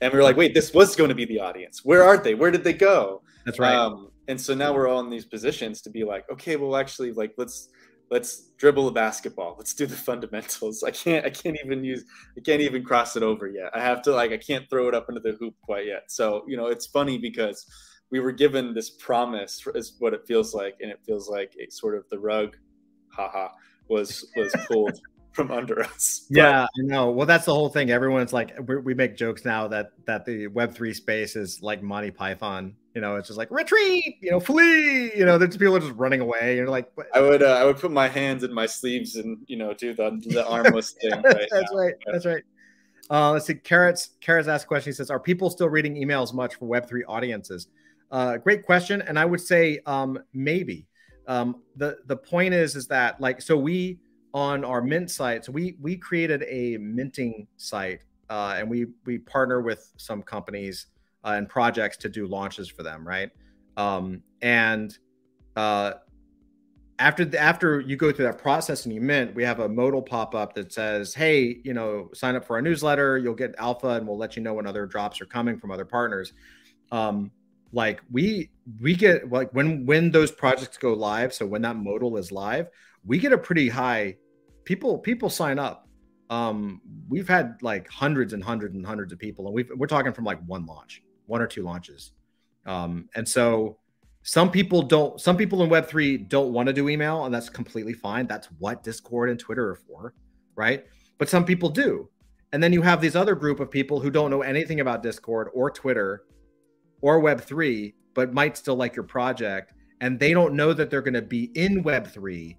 [0.01, 1.84] And we are like wait this was going to be the audience.
[1.84, 2.34] Where are they?
[2.34, 3.22] Where did they go?
[3.44, 3.74] That's right.
[3.74, 7.12] Um, and so now we're all in these positions to be like okay well actually
[7.12, 7.68] like let's
[8.11, 9.55] let's dribble a basketball.
[9.57, 10.83] Let's do the fundamentals.
[10.83, 12.05] I can't i can't even use
[12.37, 13.70] i can't even cross it over yet.
[13.74, 16.05] I have to like i can't throw it up into the hoop quite yet.
[16.11, 17.66] So you know it's funny because
[18.11, 20.76] we were given this promise is what it feels like.
[20.81, 22.57] And it feels like a sort of the rug
[23.09, 23.49] haha
[23.89, 25.01] was was pulled
[25.33, 26.26] from under us.
[26.28, 27.11] But, yeah i know.
[27.11, 27.91] Well that's the whole thing.
[27.91, 32.74] Everyone's like we make jokes now that that the web3 space is like monty python
[32.95, 35.93] you know it's just like retreat you know flee you know there's people are just
[35.93, 37.07] running away you're like what?
[37.14, 39.95] i would uh, i would put my hands in my sleeves and you know do
[39.95, 41.78] the the armless thing right that's now.
[41.78, 42.43] right that's right
[43.11, 43.55] uh, let's see.
[43.55, 44.11] Carrots.
[44.20, 44.91] Carrots asked a question.
[44.91, 47.66] He says, "Are people still reading emails much for Web three audiences?"
[48.11, 50.86] Uh, great question, and I would say um, maybe.
[51.26, 53.99] Um, the the point is is that like so we
[54.32, 59.18] on our mint site, so we we created a minting site, uh, and we we
[59.18, 60.86] partner with some companies
[61.25, 63.31] uh, and projects to do launches for them, right?
[63.77, 64.97] Um, and
[65.57, 65.93] uh,
[66.99, 70.03] after the, after you go through that process and you mint, we have a modal
[70.03, 73.18] pop up that says, "Hey, you know, sign up for our newsletter.
[73.18, 75.85] You'll get alpha, and we'll let you know when other drops are coming from other
[75.85, 76.33] partners."
[76.93, 77.31] Um,
[77.73, 78.51] like we
[78.81, 82.68] we get like when when those projects go live so when that modal is live
[83.05, 84.16] we get a pretty high
[84.64, 85.89] people people sign up
[86.31, 90.12] um we've had like hundreds and hundreds and hundreds of people and we we're talking
[90.12, 92.12] from like one launch one or two launches
[92.66, 93.78] um and so
[94.22, 97.95] some people don't some people in web3 don't want to do email and that's completely
[97.95, 100.14] fine that's what discord and twitter are for
[100.57, 100.85] right
[101.16, 102.09] but some people do
[102.53, 105.49] and then you have these other group of people who don't know anything about discord
[105.55, 106.24] or twitter
[107.01, 109.72] or Web3, but might still like your project.
[110.01, 112.57] And they don't know that they're going to be in Web3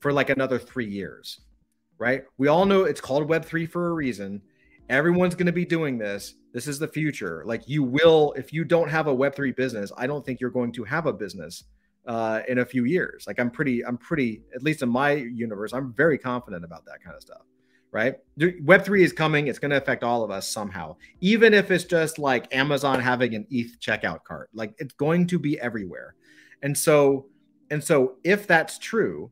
[0.00, 1.40] for like another three years,
[1.98, 2.24] right?
[2.38, 4.42] We all know it's called Web3 for a reason.
[4.88, 6.34] Everyone's going to be doing this.
[6.52, 7.42] This is the future.
[7.46, 10.72] Like you will, if you don't have a Web3 business, I don't think you're going
[10.72, 11.64] to have a business
[12.06, 13.24] uh, in a few years.
[13.26, 17.02] Like I'm pretty, I'm pretty, at least in my universe, I'm very confident about that
[17.02, 17.42] kind of stuff
[17.92, 18.16] right?
[18.38, 19.48] Web3 is coming.
[19.48, 23.34] It's going to affect all of us somehow, even if it's just like Amazon having
[23.34, 24.50] an ETH checkout cart.
[24.54, 26.14] Like it's going to be everywhere.
[26.62, 27.26] And so,
[27.70, 29.30] and so if that's true,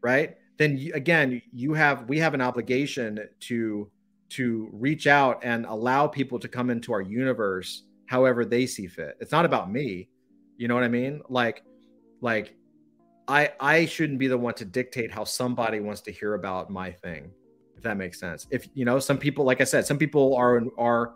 [0.00, 0.36] right?
[0.58, 3.90] Then again, you have we have an obligation to
[4.36, 9.16] to reach out and allow people to come into our universe however they see fit.
[9.20, 10.08] It's not about me.
[10.56, 11.22] You know what I mean?
[11.28, 11.62] Like
[12.20, 12.54] like
[13.28, 16.90] I I shouldn't be the one to dictate how somebody wants to hear about my
[16.90, 17.32] thing
[17.82, 18.46] if that makes sense.
[18.50, 21.14] If you know, some people, like I said, some people are are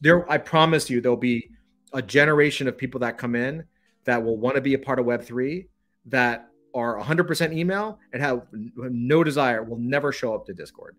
[0.00, 0.30] there.
[0.30, 1.50] I promise you, there'll be
[1.92, 3.64] a generation of people that come in
[4.04, 5.66] that will want to be a part of Web three
[6.06, 10.94] that are 100% email and have no desire, will never show up to Discord,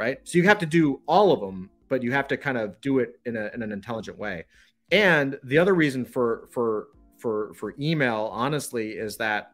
[0.00, 0.18] right?
[0.24, 2.98] So you have to do all of them, but you have to kind of do
[2.98, 4.46] it in, a, in an intelligent way.
[4.90, 6.88] And the other reason for for
[7.18, 9.52] for for email, honestly, is that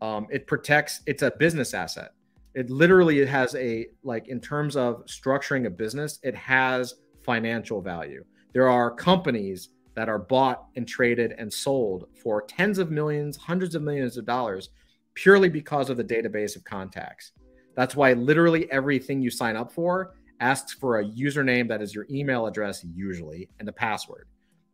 [0.00, 1.02] um, it protects.
[1.06, 2.12] It's a business asset
[2.58, 7.80] it literally it has a like in terms of structuring a business it has financial
[7.80, 13.36] value there are companies that are bought and traded and sold for tens of millions
[13.36, 14.70] hundreds of millions of dollars
[15.14, 17.30] purely because of the database of contacts
[17.78, 22.06] that's why literally everything you sign up for asks for a username that is your
[22.10, 24.26] email address usually and a password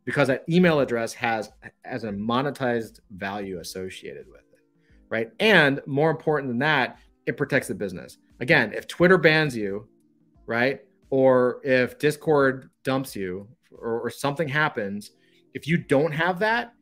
[0.05, 1.51] because that email address has
[1.85, 4.61] as a monetized value associated with it
[5.09, 8.19] right and more important than that it protects the business.
[8.41, 9.89] Again, if Twitter bans you,
[10.47, 10.81] right,
[11.11, 15.11] or if Discord dumps you, or, or something happens,
[15.55, 16.73] if you don't have that,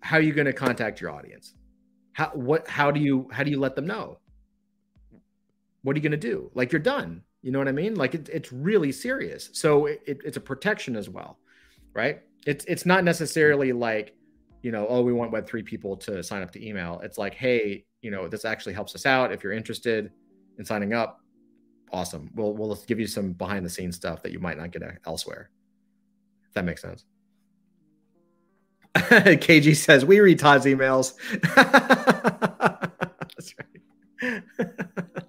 [0.00, 1.54] how are you going to contact your audience?
[2.12, 2.68] How what?
[2.68, 4.18] How do you how do you let them know?
[5.82, 6.50] What are you going to do?
[6.54, 7.22] Like you're done.
[7.42, 7.94] You know what I mean?
[7.94, 9.50] Like it, it's really serious.
[9.52, 11.38] So it, it's a protection as well,
[11.94, 12.20] right?
[12.46, 14.14] It's it's not necessarily like
[14.62, 17.00] you know, oh, we want Web3 people to sign up to email.
[17.04, 19.32] It's like, hey, you know, this actually helps us out.
[19.32, 20.10] If you're interested
[20.58, 21.20] in signing up,
[21.92, 22.30] awesome.
[22.34, 25.50] We'll we'll give you some behind the scenes stuff that you might not get elsewhere.
[26.48, 27.04] If that makes sense.
[28.94, 31.14] KG says we read Todd's emails.
[33.36, 34.72] That's right.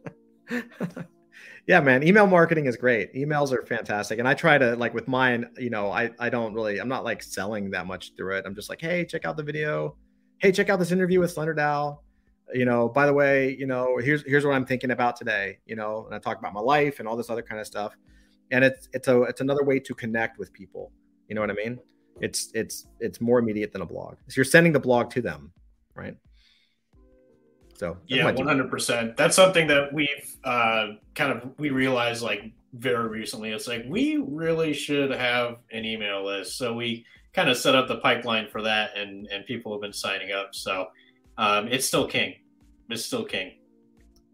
[1.68, 2.04] yeah, man.
[2.04, 3.14] Email marketing is great.
[3.14, 4.20] Emails are fantastic.
[4.20, 7.04] And I try to like with mine, you know, I I don't really I'm not
[7.04, 8.46] like selling that much through it.
[8.46, 9.96] I'm just like, hey, check out the video.
[10.40, 12.00] Hey, check out this interview with Slender DAO
[12.54, 15.76] you know, by the way, you know, here's here's what I'm thinking about today, you
[15.76, 17.96] know, and I talk about my life and all this other kind of stuff.
[18.52, 20.92] And it's it's a it's another way to connect with people.
[21.28, 21.80] You know what I mean?
[22.22, 24.16] It's it's it's more immediate than a blog.
[24.28, 25.52] So you're sending the blog to them,
[25.94, 26.16] right?
[27.80, 29.16] So yeah, one hundred percent.
[29.16, 33.52] That's something that we've uh, kind of we realized like very recently.
[33.52, 36.58] It's like we really should have an email list.
[36.58, 39.94] So we kind of set up the pipeline for that, and and people have been
[39.94, 40.54] signing up.
[40.54, 40.88] So
[41.38, 42.36] um, it's still king.
[42.90, 43.54] It's still king.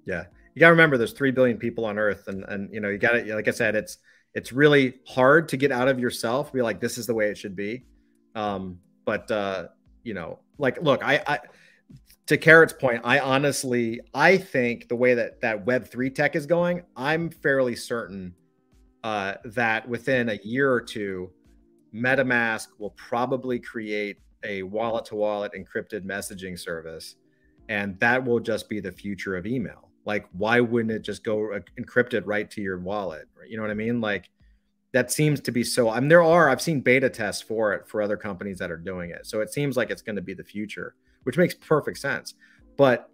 [0.06, 0.24] Yeah,
[0.56, 2.98] you got to remember there's three billion people on Earth, and and you know you
[2.98, 4.00] got to like I said, it's
[4.34, 6.52] it's really hard to get out of yourself.
[6.52, 7.86] Be like, this is the way it should be.
[8.34, 9.68] Um, but uh,
[10.02, 11.40] you know, like, look, I, I
[12.28, 16.46] to Carrot's point, I honestly, I think the way that that Web three tech is
[16.46, 18.34] going, I'm fairly certain
[19.04, 21.32] uh, that within a year or two,
[21.94, 27.16] MetaMask will probably create a wallet to wallet encrypted messaging service.
[27.70, 29.90] And that will just be the future of email.
[30.06, 33.28] Like, why wouldn't it just go uh, encrypted right to your wallet?
[33.48, 34.02] You know what I mean?
[34.02, 34.30] Like,
[34.92, 35.90] that seems to be so.
[35.90, 38.78] I mean, there are, I've seen beta tests for it for other companies that are
[38.78, 39.26] doing it.
[39.26, 40.96] So it seems like it's going to be the future,
[41.26, 42.34] which makes perfect sense.
[42.78, 43.10] But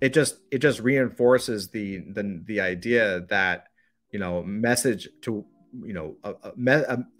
[0.00, 3.64] it just, it just reinforces the, the, the idea that,
[4.10, 5.44] you know, message to
[5.84, 6.16] you know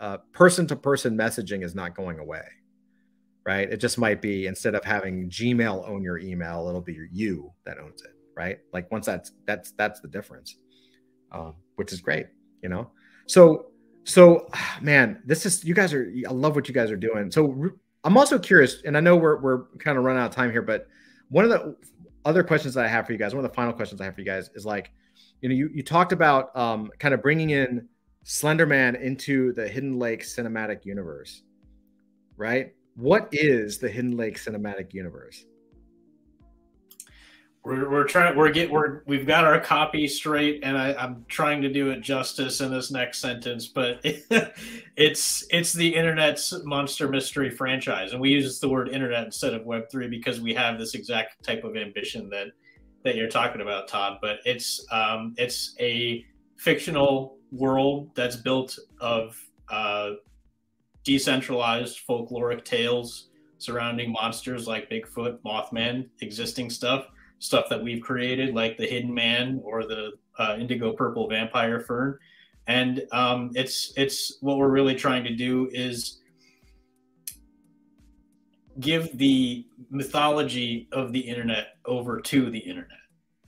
[0.01, 2.43] a person to person messaging is not going away
[3.47, 3.73] right?
[3.73, 7.79] It just might be instead of having gmail own your email it'll be you that
[7.79, 8.59] owns it right?
[8.73, 10.57] Like once that's that's that's the difference
[11.33, 12.27] um, which is great
[12.63, 12.91] you know?
[13.27, 13.67] So
[14.05, 14.49] so
[14.81, 17.31] man this is you guys are i love what you guys are doing.
[17.31, 17.73] So
[18.05, 20.63] i'm also curious and i know we're, we're kind of running out of time here
[20.63, 20.87] but
[21.29, 21.77] one of the
[22.25, 24.15] other questions that i have for you guys one of the final questions i have
[24.15, 24.91] for you guys is like
[25.41, 27.89] you know you, you talked about um, kind of bringing in
[28.29, 31.43] Slenderman into the Hidden Lake cinematic universe,
[32.37, 32.75] right?
[32.95, 35.47] What is the Hidden Lake cinematic universe?
[37.69, 41.61] We're, we're trying we're get we're we've got our copy straight and I, am trying
[41.61, 44.25] to do it justice in this next sentence but it,
[44.97, 49.67] it's it's the internet's monster mystery franchise and we use the word internet instead of
[49.67, 52.47] web3 because we have this exact type of ambition that
[53.05, 56.25] that you're talking about todd but it's um it's a
[56.57, 59.37] fictional world that's built of
[59.71, 60.13] uh,
[61.05, 67.09] decentralized folkloric tales surrounding monsters like Bigfoot, Mothman, existing stuff,
[67.39, 72.19] stuff that we've created like the Hidden Man or the uh, Indigo Purple Vampire Fern,
[72.67, 76.21] and um, it's it's what we're really trying to do is
[78.81, 82.99] give the mythology of the internet over to the internet,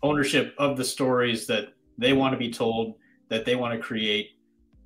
[0.03, 2.97] ownership of the stories that they want to be told
[3.29, 4.31] that they want to create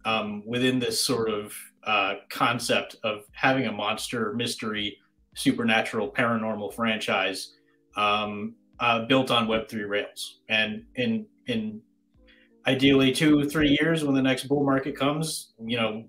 [0.05, 4.99] um, within this sort of uh, concept of having a monster mystery
[5.35, 7.55] supernatural paranormal franchise.
[7.97, 11.81] Um, uh, built on web3 rails and in in
[12.67, 16.05] ideally two three years when the next bull market comes you know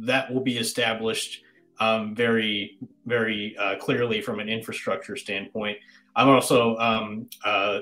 [0.00, 1.42] that will be established
[1.80, 5.76] um, very very uh, clearly from an infrastructure standpoint
[6.16, 7.80] i'm also um, uh,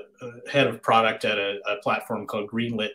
[0.51, 2.91] head of product at a, a platform called greenlit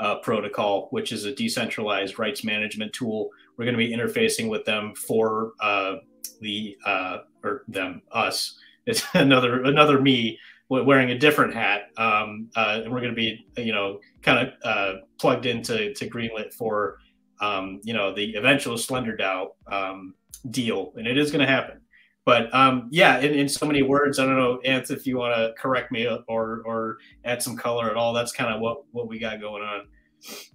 [0.00, 3.30] uh, protocol, which is a decentralized rights management tool.
[3.56, 5.96] We're going to be interfacing with them for uh,
[6.40, 8.58] the uh, or them us.
[8.86, 10.38] It's another another me
[10.68, 14.54] wearing a different hat, um, uh, and we're going to be you know kind of
[14.64, 16.98] uh, plugged into to Greenlit for
[17.40, 20.14] um, you know the eventual Slender DAO um,
[20.50, 21.80] deal, and it is going to happen.
[22.24, 25.36] But um, yeah, in, in so many words, I don't know, Ant, if you want
[25.36, 28.12] to correct me or or add some color at all.
[28.12, 29.86] That's kind of what what we got going on.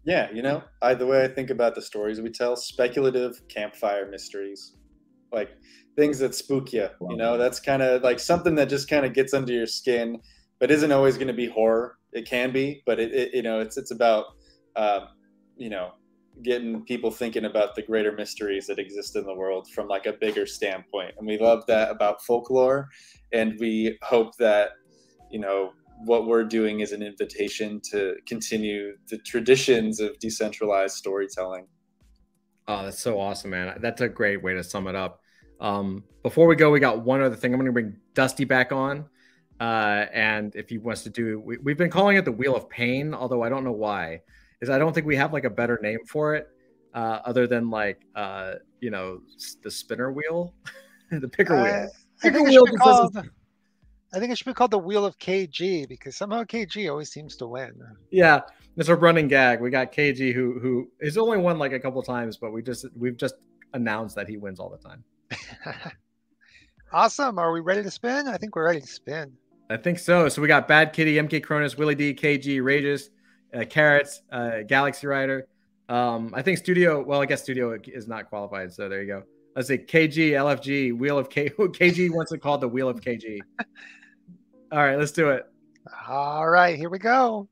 [0.03, 4.09] Yeah, you know, I, the way I think about the stories we tell, speculative campfire
[4.09, 4.75] mysteries,
[5.31, 5.51] like
[5.95, 6.87] things that spook you.
[7.09, 10.19] You know, that's kind of like something that just kind of gets under your skin,
[10.59, 11.97] but isn't always going to be horror.
[12.13, 14.25] It can be, but it, it you know, it's it's about
[14.75, 15.07] um,
[15.57, 15.91] you know
[16.43, 20.13] getting people thinking about the greater mysteries that exist in the world from like a
[20.13, 21.13] bigger standpoint.
[21.17, 22.89] And we love that about folklore
[23.33, 24.69] and we hope that
[25.29, 25.71] you know
[26.05, 31.67] what we're doing is an invitation to continue the traditions of decentralized storytelling.
[32.67, 33.77] Oh that's so awesome man.
[33.81, 35.20] That's a great way to sum it up
[35.61, 38.71] um, before we go we got one other thing i'm going to bring dusty back
[38.71, 39.05] on
[39.59, 42.69] uh, and if he wants to do we, we've been calling it the wheel of
[42.69, 44.19] pain although i don't know why
[44.61, 46.47] is I don't think we have like a better name for it
[46.93, 49.21] uh, other than like uh, you know
[49.63, 50.53] the spinner wheel,
[51.11, 51.89] the picker uh, wheel.
[52.21, 52.65] Picker wheel.
[52.77, 53.17] Called,
[54.13, 57.35] I think it should be called the wheel of KG because somehow KG always seems
[57.37, 57.73] to win.
[58.11, 58.41] Yeah,
[58.77, 59.61] it's a running gag.
[59.61, 62.85] We got KG who who is only won like a couple times, but we just
[62.95, 63.35] we've just
[63.73, 65.03] announced that he wins all the time.
[66.93, 67.39] awesome.
[67.39, 68.27] Are we ready to spin?
[68.27, 69.33] I think we're ready to spin.
[69.69, 70.27] I think so.
[70.27, 73.09] So we got Bad Kitty, MK Cronus, Willie D, KG, Rages
[73.53, 75.47] uh, Carrots, uh, Galaxy Rider.
[75.89, 77.01] Um, I think Studio.
[77.01, 79.23] Well, I guess Studio is not qualified, so there you go.
[79.55, 81.49] Let's say KG, LFG, Wheel of K.
[81.57, 83.39] KG wants it called the Wheel of KG.
[84.71, 85.45] All right, let's do it.
[86.07, 87.49] All right, here we go.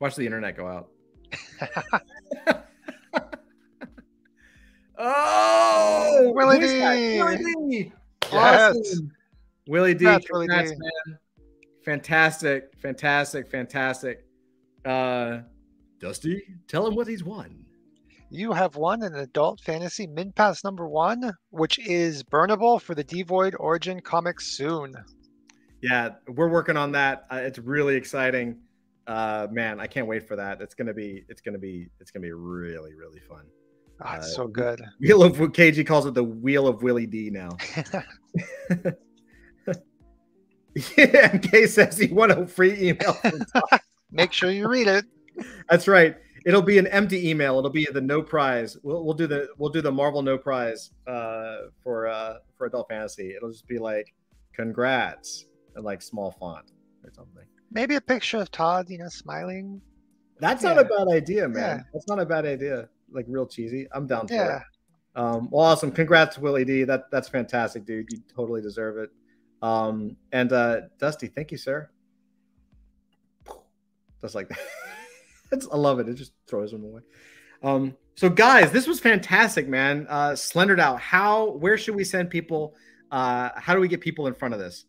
[0.00, 0.88] Watch the internet go out.
[5.04, 6.60] Oh, Willie?
[6.60, 6.78] D.
[7.18, 7.92] Willie D.
[8.32, 8.76] Yes.
[8.76, 9.10] Awesome.
[9.66, 10.04] Willie D.
[10.04, 10.54] Congrats, Willie D.
[10.54, 11.18] man.
[11.84, 14.24] Fantastic, fantastic, fantastic.
[14.84, 15.40] Uh,
[15.98, 17.64] Dusty, tell him what he's won.
[18.30, 23.04] You have won an adult fantasy mint pass number one, which is burnable for the
[23.04, 24.94] Devoid Origin comics soon.
[25.82, 27.26] Yeah, we're working on that.
[27.30, 28.58] Uh, it's really exciting.
[29.08, 30.60] Uh, man, I can't wait for that.
[30.60, 33.44] It's gonna be, it's gonna be, it's gonna be really, really fun.
[34.16, 34.82] It's Uh, so good.
[35.00, 37.50] Wheel of KG calls it the Wheel of Willie D now.
[40.74, 43.16] yeah, MK says he won a free email.
[44.10, 45.04] Make sure you read it.
[45.68, 46.16] That's right.
[46.44, 47.58] It'll be an empty email.
[47.58, 48.76] It'll be the no prize.
[48.82, 52.88] We'll, we'll do the we'll do the Marvel no prize uh, for uh, for adult
[52.88, 53.34] fantasy.
[53.36, 54.12] It'll just be like
[54.54, 55.46] congrats
[55.76, 56.72] and like small font
[57.04, 57.44] or something.
[57.70, 59.80] Maybe a picture of Todd, you know, smiling.
[60.40, 61.78] That's not a bad idea, man.
[61.78, 61.82] Yeah.
[61.92, 62.88] That's not a bad idea.
[63.12, 63.86] Like real cheesy.
[63.92, 64.56] I'm down for Yeah.
[64.58, 64.62] it.
[65.14, 65.92] Um, well, awesome.
[65.92, 66.84] Congrats, Willie D.
[66.84, 68.06] That that's fantastic, dude.
[68.10, 69.10] You totally deserve it.
[69.60, 71.88] Um, and uh, Dusty, thank you, sir.
[74.20, 74.58] Just like that.
[75.50, 76.08] That's, I love it.
[76.08, 77.02] It just throws them away.
[77.62, 80.06] Um, so guys, this was fantastic, man.
[80.08, 80.98] Uh, Slender DAO.
[80.98, 81.50] How?
[81.52, 82.74] Where should we send people?
[83.10, 84.86] Uh, how do we get people in front of this?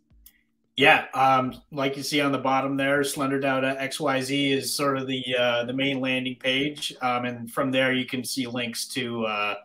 [0.76, 5.24] Yeah, um, like you see on the bottom there, SlenderDAO XYZ is sort of the
[5.38, 9.56] uh, the main landing page, um, and from there you can see links to uh,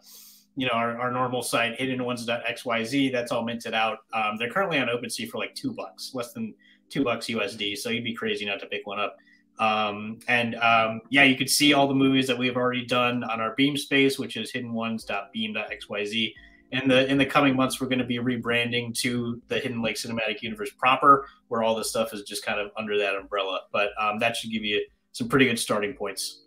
[0.54, 3.10] you know our, our normal site, hiddenones.xyz.
[3.10, 4.00] That's all minted out.
[4.12, 6.52] Um, they're currently on OpenSea for like two bucks, less than
[6.90, 7.78] two bucks USD.
[7.78, 9.16] So you'd be crazy not to pick one up.
[9.58, 13.40] Um, and um, yeah, you could see all the movies that we've already done on
[13.40, 16.34] our Beam space, which is hiddenones.beam.xyz
[16.72, 19.96] in the in the coming months we're going to be rebranding to the hidden lake
[19.96, 23.90] cinematic universe proper where all this stuff is just kind of under that umbrella but
[23.98, 26.42] um, that should give you some pretty good starting points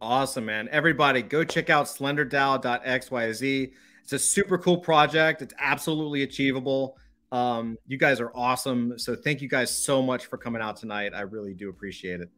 [0.00, 0.68] Awesome, man.
[0.70, 3.72] Everybody go check out slenderdao.xyz.
[4.02, 5.42] It's a super cool project.
[5.42, 6.96] It's absolutely achievable.
[7.32, 8.98] Um, you guys are awesome.
[8.98, 11.12] So thank you guys so much for coming out tonight.
[11.14, 12.30] I really do appreciate it.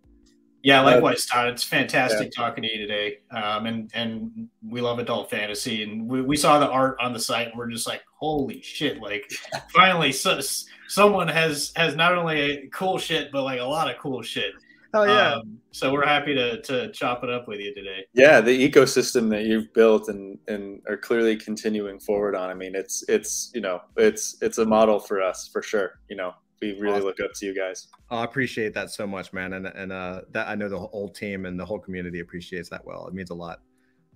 [0.63, 1.49] Yeah likewise todd.
[1.49, 3.19] It's fantastic talking to you today.
[3.31, 5.83] Um, and and we love adult fantasy.
[5.83, 9.01] And we, we saw the art on the site and we're just like holy shit.
[9.01, 9.31] Like
[9.75, 10.41] finally so,
[10.89, 14.53] someone has has not only a cool shit but like a lot of cool shit.
[14.95, 15.35] Oh yeah.
[15.35, 18.07] um, so we're happy to to chop it up with you today.
[18.15, 22.51] Yeah the ecosystem that you've built and and are clearly continuing forward on.
[22.51, 26.17] I mean it's it's you know it's it's a model for us for sure you
[26.17, 27.05] know we really Awesome.
[27.05, 29.53] look up to you guys Oh, I appreciate that so much, man.
[29.53, 32.85] And and uh, that I know the whole team and the whole community appreciates that
[32.85, 33.07] well.
[33.07, 33.61] It means a lot.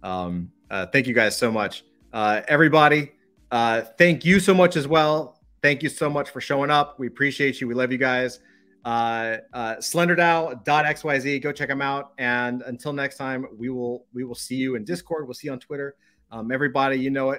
[0.02, 3.12] Um, uh, thank you guys so much, uh, everybody.
[3.50, 5.38] Uh, thank you so much as well.
[5.62, 6.98] Thank you so much for showing up.
[6.98, 7.68] We appreciate you.
[7.68, 8.40] We love you guys.
[8.84, 11.42] Uh, uh, slenderdao.xyz.
[11.42, 12.12] Go check them out.
[12.18, 15.26] And until next time, we will we will see you in Discord.
[15.26, 15.94] We'll see you on Twitter.
[16.30, 17.30] Um, everybody, you know it.